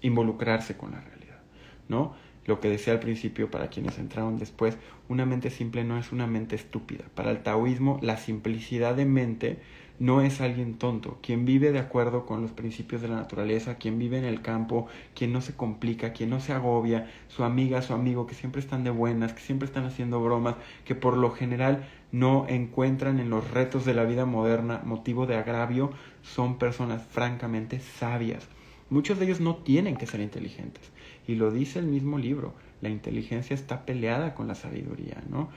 involucrarse 0.00 0.76
con 0.76 0.92
la 0.92 1.00
realidad, 1.00 1.40
¿no? 1.88 2.14
Lo 2.44 2.60
que 2.60 2.68
decía 2.68 2.92
al 2.92 3.00
principio 3.00 3.50
para 3.50 3.68
quienes 3.68 3.98
entraron 3.98 4.38
después, 4.38 4.78
una 5.08 5.26
mente 5.26 5.50
simple 5.50 5.84
no 5.84 5.98
es 5.98 6.12
una 6.12 6.26
mente 6.26 6.56
estúpida. 6.56 7.04
Para 7.14 7.30
el 7.30 7.42
taoísmo, 7.42 7.98
la 8.02 8.16
simplicidad 8.16 8.94
de 8.94 9.04
mente 9.04 9.58
no 9.98 10.20
es 10.20 10.40
alguien 10.40 10.78
tonto, 10.78 11.18
quien 11.22 11.44
vive 11.44 11.72
de 11.72 11.78
acuerdo 11.78 12.26
con 12.26 12.42
los 12.42 12.50
principios 12.50 13.00
de 13.00 13.08
la 13.08 13.16
naturaleza, 13.16 13.76
quien 13.76 13.98
vive 13.98 14.18
en 14.18 14.24
el 14.24 14.42
campo, 14.42 14.86
quien 15.14 15.32
no 15.32 15.40
se 15.40 15.54
complica, 15.54 16.12
quien 16.12 16.30
no 16.30 16.40
se 16.40 16.52
agobia, 16.52 17.10
su 17.28 17.44
amiga, 17.44 17.82
su 17.82 17.94
amigo, 17.94 18.26
que 18.26 18.34
siempre 18.34 18.60
están 18.60 18.84
de 18.84 18.90
buenas, 18.90 19.32
que 19.32 19.40
siempre 19.40 19.66
están 19.66 19.84
haciendo 19.84 20.22
bromas, 20.22 20.56
que 20.84 20.94
por 20.94 21.16
lo 21.16 21.30
general 21.30 21.88
no 22.12 22.46
encuentran 22.48 23.18
en 23.18 23.30
los 23.30 23.50
retos 23.50 23.84
de 23.84 23.94
la 23.94 24.04
vida 24.04 24.26
moderna 24.26 24.82
motivo 24.84 25.26
de 25.26 25.36
agravio, 25.36 25.90
son 26.22 26.58
personas 26.58 27.02
francamente 27.02 27.80
sabias. 27.80 28.48
Muchos 28.90 29.18
de 29.18 29.24
ellos 29.24 29.40
no 29.40 29.56
tienen 29.56 29.96
que 29.96 30.06
ser 30.06 30.20
inteligentes, 30.20 30.92
y 31.26 31.34
lo 31.34 31.50
dice 31.50 31.78
el 31.78 31.86
mismo 31.86 32.18
libro, 32.18 32.54
la 32.80 32.88
inteligencia 32.88 33.54
está 33.54 33.84
peleada 33.86 34.34
con 34.34 34.46
la 34.46 34.54
sabiduría, 34.54 35.22
¿no? 35.28 35.48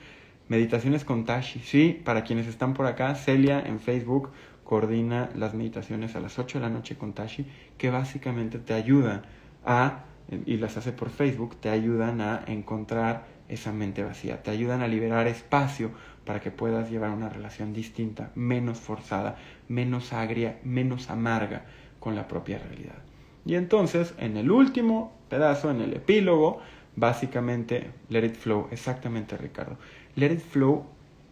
Meditaciones 0.50 1.06
con 1.06 1.26
Tashi. 1.26 1.60
Sí, 1.60 2.02
para 2.04 2.24
quienes 2.24 2.48
están 2.48 2.74
por 2.74 2.88
acá, 2.88 3.14
Celia 3.14 3.62
en 3.62 3.80
Facebook 3.80 4.32
coordina 4.64 5.30
las 5.36 5.54
meditaciones 5.54 6.16
a 6.16 6.20
las 6.20 6.40
8 6.40 6.58
de 6.58 6.64
la 6.64 6.72
noche 6.72 6.98
con 6.98 7.14
Tashi, 7.14 7.46
que 7.78 7.92
básicamente 7.92 8.58
te 8.58 8.74
ayuda 8.74 9.22
a, 9.64 10.06
y 10.48 10.58
las 10.58 10.76
hace 10.76 10.92
por 10.92 11.12
Facebook, 11.12 11.56
te 11.58 11.70
ayudan 11.70 12.20
a 12.20 12.44
encontrar 12.48 13.28
esa 13.48 13.72
mente 13.72 14.04
vacía, 14.04 14.42
te 14.42 14.50
ayudan 14.50 14.82
a 14.82 14.88
liberar 14.88 15.28
espacio 15.28 15.92
para 16.26 16.40
que 16.40 16.50
puedas 16.50 16.90
llevar 16.90 17.12
una 17.12 17.30
relación 17.30 17.72
distinta, 17.72 18.32
menos 18.34 18.80
forzada, 18.80 19.38
menos 19.68 20.14
agria, 20.14 20.60
menos 20.64 21.12
amarga 21.12 21.66
con 22.00 22.16
la 22.16 22.28
propia 22.28 22.58
realidad. 22.58 23.04
Y 23.46 23.54
entonces, 23.54 24.16
en 24.18 24.36
el 24.36 24.50
último 24.50 25.14
pedazo, 25.30 25.70
en 25.70 25.82
el 25.82 25.94
epílogo, 25.94 26.60
básicamente, 26.96 27.92
let 28.10 28.26
it 28.26 28.36
flow, 28.36 28.68
exactamente 28.72 29.38
Ricardo 29.38 29.78
let 30.16 30.32
it 30.32 30.42
flow. 30.42 30.86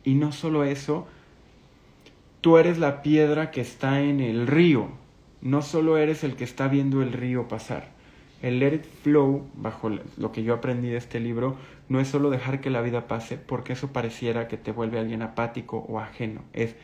Y 0.04 0.16
no 0.16 0.32
solo 0.32 0.64
eso, 0.64 1.08
tú 2.42 2.58
eres 2.58 2.78
la 2.78 3.02
piedra 3.02 3.52
que 3.52 3.62
está 3.62 4.02
en 4.02 4.20
el 4.20 4.48
río. 4.48 4.90
No 5.42 5.62
solo 5.62 5.98
eres 5.98 6.24
el 6.24 6.36
que 6.36 6.44
está 6.44 6.68
viendo 6.68 7.02
el 7.02 7.14
río 7.14 7.48
pasar. 7.48 7.92
El 8.42 8.60
let 8.60 8.76
it 8.76 8.86
flow, 9.04 9.50
bajo 9.56 9.90
lo 9.90 10.32
que 10.32 10.44
yo 10.44 10.54
aprendí 10.54 10.90
de 10.90 10.98
este 10.98 11.20
libro, 11.20 11.58
no 11.90 12.00
es 12.00 12.08
solo 12.08 12.30
dejar 12.30 12.62
que 12.62 12.70
la 12.70 12.82
vida 12.82 13.08
pase, 13.08 13.38
porque 13.38 13.74
eso 13.74 13.92
pareciera 13.92 14.48
que 14.48 14.58
te 14.58 14.72
vuelve 14.72 15.00
alguien 15.00 15.22
apático 15.22 15.78
o 15.90 16.00
ajeno. 16.00 16.42
Es 16.54 16.76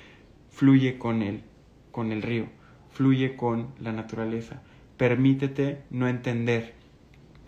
fluye 0.49 0.97
con 0.97 1.21
él, 1.21 1.43
con 1.91 2.11
el 2.11 2.21
río, 2.21 2.45
fluye 2.91 3.35
con 3.35 3.69
la 3.79 3.91
naturaleza. 3.91 4.61
Permítete 4.97 5.81
no 5.89 6.07
entender, 6.07 6.73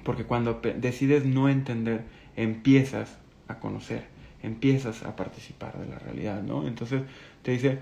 porque 0.04 0.26
cuando 0.26 0.60
decides 0.62 1.26
no 1.26 1.50
entender, 1.50 2.04
empiezas 2.36 3.18
a 3.48 3.60
conocer, 3.60 4.08
empiezas 4.46 5.04
a 5.04 5.16
participar 5.16 5.78
de 5.78 5.88
la 5.88 6.00
realidad, 6.00 6.42
¿no? 6.44 6.68
Entonces 6.68 7.02
te 7.42 7.52
dice, 7.52 7.80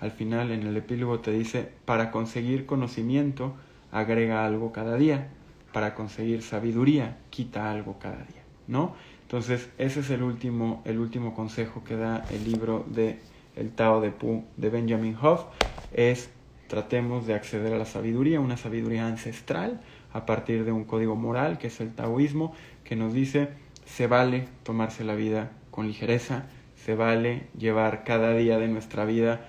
al 0.00 0.10
final 0.10 0.50
en 0.50 0.66
el 0.66 0.76
epílogo 0.76 1.20
te 1.20 1.32
dice, 1.32 1.68
para 1.84 2.10
conseguir 2.10 2.66
conocimiento, 2.66 3.54
agrega 3.92 4.46
algo 4.46 4.72
cada 4.72 4.96
día, 4.96 5.28
para 5.72 5.94
conseguir 5.94 6.42
sabiduría, 6.42 7.18
quita 7.30 7.70
algo 7.70 7.98
cada 7.98 8.16
día, 8.16 8.42
¿no? 8.66 8.94
Entonces, 9.22 9.70
ese 9.78 10.00
es 10.00 10.10
el 10.10 10.22
último, 10.24 10.82
el 10.84 10.98
último 10.98 11.34
consejo 11.34 11.84
que 11.84 11.96
da 11.96 12.24
el 12.30 12.44
libro 12.44 12.84
de 12.88 13.20
El 13.54 13.70
Tao 13.70 14.00
de 14.00 14.10
Pu 14.10 14.44
de 14.56 14.70
Benjamin 14.70 15.16
Hoff, 15.22 15.44
es 15.92 16.30
tratemos 16.66 17.26
de 17.26 17.34
acceder 17.34 17.72
a 17.72 17.78
la 17.78 17.84
sabiduría, 17.84 18.40
una 18.40 18.56
sabiduría 18.56 19.06
ancestral, 19.06 19.80
a 20.12 20.26
partir 20.26 20.64
de 20.64 20.72
un 20.72 20.84
código 20.84 21.14
moral, 21.14 21.58
que 21.58 21.68
es 21.68 21.80
el 21.80 21.94
taoísmo, 21.94 22.54
que 22.82 22.96
nos 22.96 23.12
dice, 23.12 23.50
se 23.86 24.06
vale 24.06 24.48
tomarse 24.62 25.04
la 25.04 25.14
vida 25.14 25.52
con 25.70 25.86
ligereza, 25.86 26.46
se 26.74 26.94
vale 26.94 27.48
llevar 27.58 28.04
cada 28.04 28.34
día 28.34 28.58
de 28.58 28.68
nuestra 28.68 29.04
vida 29.04 29.46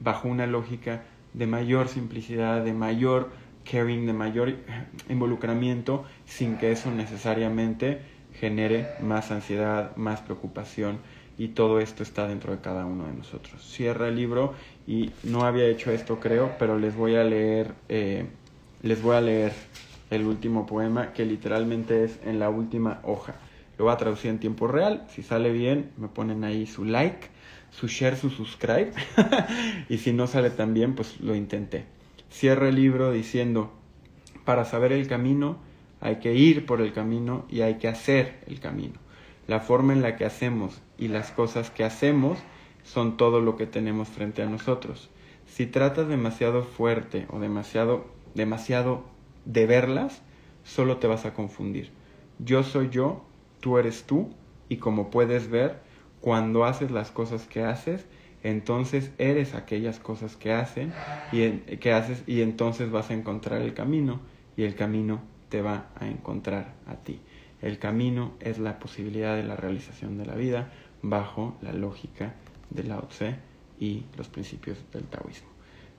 bajo 0.00 0.28
una 0.28 0.46
lógica 0.46 1.02
de 1.34 1.46
mayor 1.46 1.88
simplicidad, 1.88 2.64
de 2.64 2.72
mayor 2.72 3.30
caring, 3.70 4.06
de 4.06 4.12
mayor 4.12 4.54
involucramiento, 5.08 6.04
sin 6.24 6.56
que 6.56 6.72
eso 6.72 6.90
necesariamente 6.90 8.00
genere 8.34 8.88
más 9.00 9.30
ansiedad, 9.30 9.94
más 9.96 10.20
preocupación 10.20 10.98
y 11.36 11.48
todo 11.48 11.80
esto 11.80 12.02
está 12.02 12.28
dentro 12.28 12.52
de 12.52 12.60
cada 12.60 12.84
uno 12.84 13.06
de 13.06 13.14
nosotros. 13.14 13.62
Cierra 13.62 14.08
el 14.08 14.16
libro 14.16 14.54
y 14.86 15.10
no 15.24 15.44
había 15.44 15.66
hecho 15.66 15.90
esto 15.90 16.20
creo, 16.20 16.52
pero 16.58 16.78
les 16.78 16.94
voy 16.94 17.16
a 17.16 17.24
leer, 17.24 17.72
eh, 17.88 18.26
les 18.82 19.02
voy 19.02 19.16
a 19.16 19.20
leer 19.20 19.52
el 20.10 20.26
último 20.26 20.66
poema 20.66 21.12
que 21.12 21.24
literalmente 21.24 22.04
es 22.04 22.18
en 22.24 22.38
la 22.38 22.50
última 22.50 23.00
hoja. 23.04 23.34
Lo 23.80 23.84
voy 23.84 23.94
a 23.94 23.96
traducir 23.96 24.30
en 24.30 24.38
tiempo 24.38 24.68
real. 24.68 25.06
Si 25.08 25.22
sale 25.22 25.50
bien, 25.50 25.92
me 25.96 26.08
ponen 26.08 26.44
ahí 26.44 26.66
su 26.66 26.84
like, 26.84 27.28
su 27.70 27.86
share, 27.86 28.14
su 28.14 28.28
subscribe. 28.28 28.92
y 29.88 29.96
si 29.96 30.12
no 30.12 30.26
sale 30.26 30.50
tan 30.50 30.74
bien, 30.74 30.94
pues 30.94 31.18
lo 31.22 31.34
intenté. 31.34 31.86
Cierra 32.28 32.68
el 32.68 32.74
libro 32.74 33.10
diciendo, 33.10 33.72
para 34.44 34.66
saber 34.66 34.92
el 34.92 35.08
camino 35.08 35.56
hay 36.02 36.16
que 36.16 36.34
ir 36.34 36.66
por 36.66 36.82
el 36.82 36.92
camino 36.92 37.46
y 37.48 37.62
hay 37.62 37.78
que 37.78 37.88
hacer 37.88 38.44
el 38.46 38.60
camino. 38.60 38.96
La 39.46 39.60
forma 39.60 39.94
en 39.94 40.02
la 40.02 40.14
que 40.14 40.26
hacemos 40.26 40.82
y 40.98 41.08
las 41.08 41.30
cosas 41.30 41.70
que 41.70 41.82
hacemos 41.82 42.38
son 42.82 43.16
todo 43.16 43.40
lo 43.40 43.56
que 43.56 43.64
tenemos 43.64 44.08
frente 44.08 44.42
a 44.42 44.46
nosotros. 44.46 45.08
Si 45.46 45.64
tratas 45.64 46.06
demasiado 46.06 46.64
fuerte 46.64 47.26
o 47.30 47.40
demasiado, 47.40 48.04
demasiado 48.34 49.04
de 49.46 49.64
verlas, 49.64 50.20
solo 50.64 50.98
te 50.98 51.06
vas 51.06 51.24
a 51.24 51.32
confundir. 51.32 51.92
Yo 52.38 52.62
soy 52.62 52.90
yo, 52.90 53.24
tú 53.60 53.78
eres 53.78 54.04
tú, 54.04 54.30
y 54.68 54.76
como 54.76 55.10
puedes 55.10 55.50
ver, 55.50 55.80
cuando 56.20 56.64
haces 56.64 56.90
las 56.90 57.10
cosas 57.10 57.46
que 57.46 57.62
haces, 57.62 58.06
entonces 58.42 59.10
eres 59.18 59.54
aquellas 59.54 59.98
cosas 59.98 60.36
que 60.36 60.52
hacen 60.52 60.92
y 61.32 61.50
que 61.76 61.92
haces 61.92 62.22
y 62.26 62.40
entonces 62.40 62.90
vas 62.90 63.10
a 63.10 63.14
encontrar 63.14 63.60
el 63.60 63.74
camino 63.74 64.20
y 64.56 64.62
el 64.62 64.74
camino 64.74 65.20
te 65.48 65.60
va 65.60 65.90
a 65.98 66.06
encontrar 66.06 66.74
a 66.86 66.96
ti. 66.96 67.20
El 67.60 67.78
camino 67.78 68.32
es 68.40 68.58
la 68.58 68.78
posibilidad 68.78 69.36
de 69.36 69.42
la 69.42 69.56
realización 69.56 70.16
de 70.16 70.24
la 70.24 70.34
vida 70.34 70.70
bajo 71.02 71.56
la 71.60 71.72
lógica 71.72 72.34
de 72.70 72.84
Lao 72.84 73.02
Tse 73.08 73.36
y 73.78 74.04
los 74.16 74.28
principios 74.28 74.78
del 74.92 75.04
taoísmo. 75.04 75.48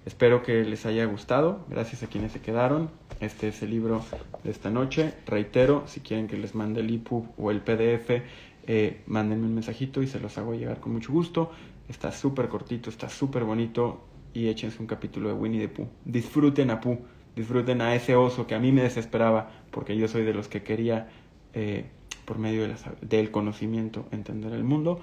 Espero 0.05 0.41
que 0.41 0.63
les 0.63 0.85
haya 0.85 1.05
gustado. 1.05 1.63
Gracias 1.69 2.01
a 2.01 2.07
quienes 2.07 2.31
se 2.31 2.41
quedaron. 2.41 2.89
Este 3.21 3.49
es 3.49 3.61
el 3.61 3.69
libro 3.69 4.03
de 4.43 4.49
esta 4.49 4.71
noche. 4.71 5.13
Reitero, 5.27 5.83
si 5.85 5.99
quieren 5.99 6.27
que 6.27 6.37
les 6.37 6.55
mande 6.55 6.81
el 6.81 6.91
EPUB 6.91 7.27
o 7.37 7.51
el 7.51 7.61
PDF, 7.61 8.23
eh, 8.65 9.01
mándenme 9.05 9.45
un 9.45 9.53
mensajito 9.53 10.01
y 10.01 10.07
se 10.07 10.19
los 10.19 10.39
hago 10.39 10.55
llegar 10.55 10.79
con 10.79 10.93
mucho 10.93 11.11
gusto. 11.11 11.51
Está 11.87 12.11
súper 12.11 12.49
cortito, 12.49 12.89
está 12.89 13.09
súper 13.09 13.43
bonito 13.43 14.01
y 14.33 14.47
échense 14.47 14.79
un 14.79 14.87
capítulo 14.87 15.29
de 15.29 15.35
Winnie 15.35 15.59
the 15.59 15.67
Pooh. 15.67 15.87
Disfruten 16.03 16.71
a 16.71 16.81
Pooh, 16.81 16.97
disfruten 17.35 17.81
a 17.81 17.93
ese 17.93 18.15
oso 18.15 18.47
que 18.47 18.55
a 18.55 18.59
mí 18.59 18.71
me 18.71 18.81
desesperaba 18.81 19.51
porque 19.69 19.95
yo 19.95 20.07
soy 20.07 20.23
de 20.23 20.33
los 20.33 20.47
que 20.47 20.63
quería, 20.63 21.09
eh, 21.53 21.85
por 22.25 22.39
medio 22.39 22.67
del 23.01 23.29
conocimiento, 23.29 24.07
entender 24.11 24.51
el 24.53 24.63
mundo. 24.63 24.99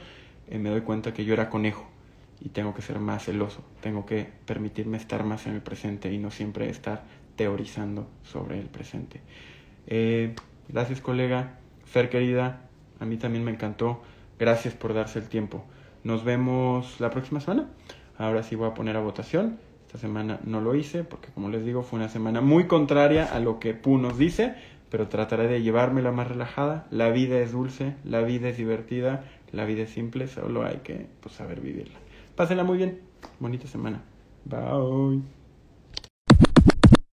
Eh, 0.48 0.58
me 0.58 0.70
doy 0.70 0.80
cuenta 0.80 1.14
que 1.14 1.24
yo 1.24 1.34
era 1.34 1.48
conejo 1.48 1.86
y 2.40 2.48
tengo 2.48 2.74
que 2.74 2.82
ser 2.82 2.98
más 2.98 3.24
celoso, 3.24 3.62
tengo 3.80 4.06
que 4.06 4.28
permitirme 4.44 4.96
estar 4.96 5.22
más 5.24 5.46
en 5.46 5.54
el 5.54 5.60
presente 5.60 6.12
y 6.12 6.18
no 6.18 6.32
siempre 6.32 6.68
estar 6.68 7.04
teorizando 7.38 8.06
sobre 8.24 8.58
el 8.58 8.66
presente. 8.66 9.22
Eh, 9.86 10.34
gracias 10.68 11.00
colega, 11.00 11.58
Fer 11.86 12.10
querida, 12.10 12.68
a 13.00 13.06
mí 13.06 13.16
también 13.16 13.44
me 13.44 13.52
encantó, 13.52 14.02
gracias 14.38 14.74
por 14.74 14.92
darse 14.92 15.20
el 15.20 15.28
tiempo. 15.28 15.64
Nos 16.04 16.24
vemos 16.24 17.00
la 17.00 17.08
próxima 17.08 17.40
semana. 17.40 17.70
Ahora 18.18 18.42
sí 18.42 18.56
voy 18.56 18.68
a 18.68 18.74
poner 18.74 18.96
a 18.96 19.00
votación. 19.00 19.58
Esta 19.86 19.98
semana 19.98 20.40
no 20.44 20.60
lo 20.60 20.74
hice 20.74 21.04
porque 21.04 21.28
como 21.32 21.48
les 21.48 21.64
digo 21.64 21.82
fue 21.82 21.98
una 21.98 22.10
semana 22.10 22.42
muy 22.42 22.66
contraria 22.66 23.24
a 23.24 23.40
lo 23.40 23.58
que 23.58 23.72
Pu 23.72 23.96
nos 23.96 24.18
dice, 24.18 24.54
pero 24.90 25.08
trataré 25.08 25.48
de 25.48 25.62
llevármela 25.62 26.12
más 26.12 26.28
relajada. 26.28 26.86
La 26.90 27.08
vida 27.10 27.38
es 27.38 27.52
dulce, 27.52 27.94
la 28.04 28.20
vida 28.20 28.50
es 28.50 28.58
divertida, 28.58 29.24
la 29.52 29.64
vida 29.64 29.84
es 29.84 29.90
simple, 29.90 30.26
solo 30.26 30.66
hay 30.66 30.78
que 30.78 31.06
pues, 31.20 31.34
saber 31.34 31.60
vivirla. 31.60 31.98
Pásenla 32.36 32.64
muy 32.64 32.76
bien. 32.76 33.00
Bonita 33.40 33.66
semana. 33.66 34.02
Bye. 34.44 35.37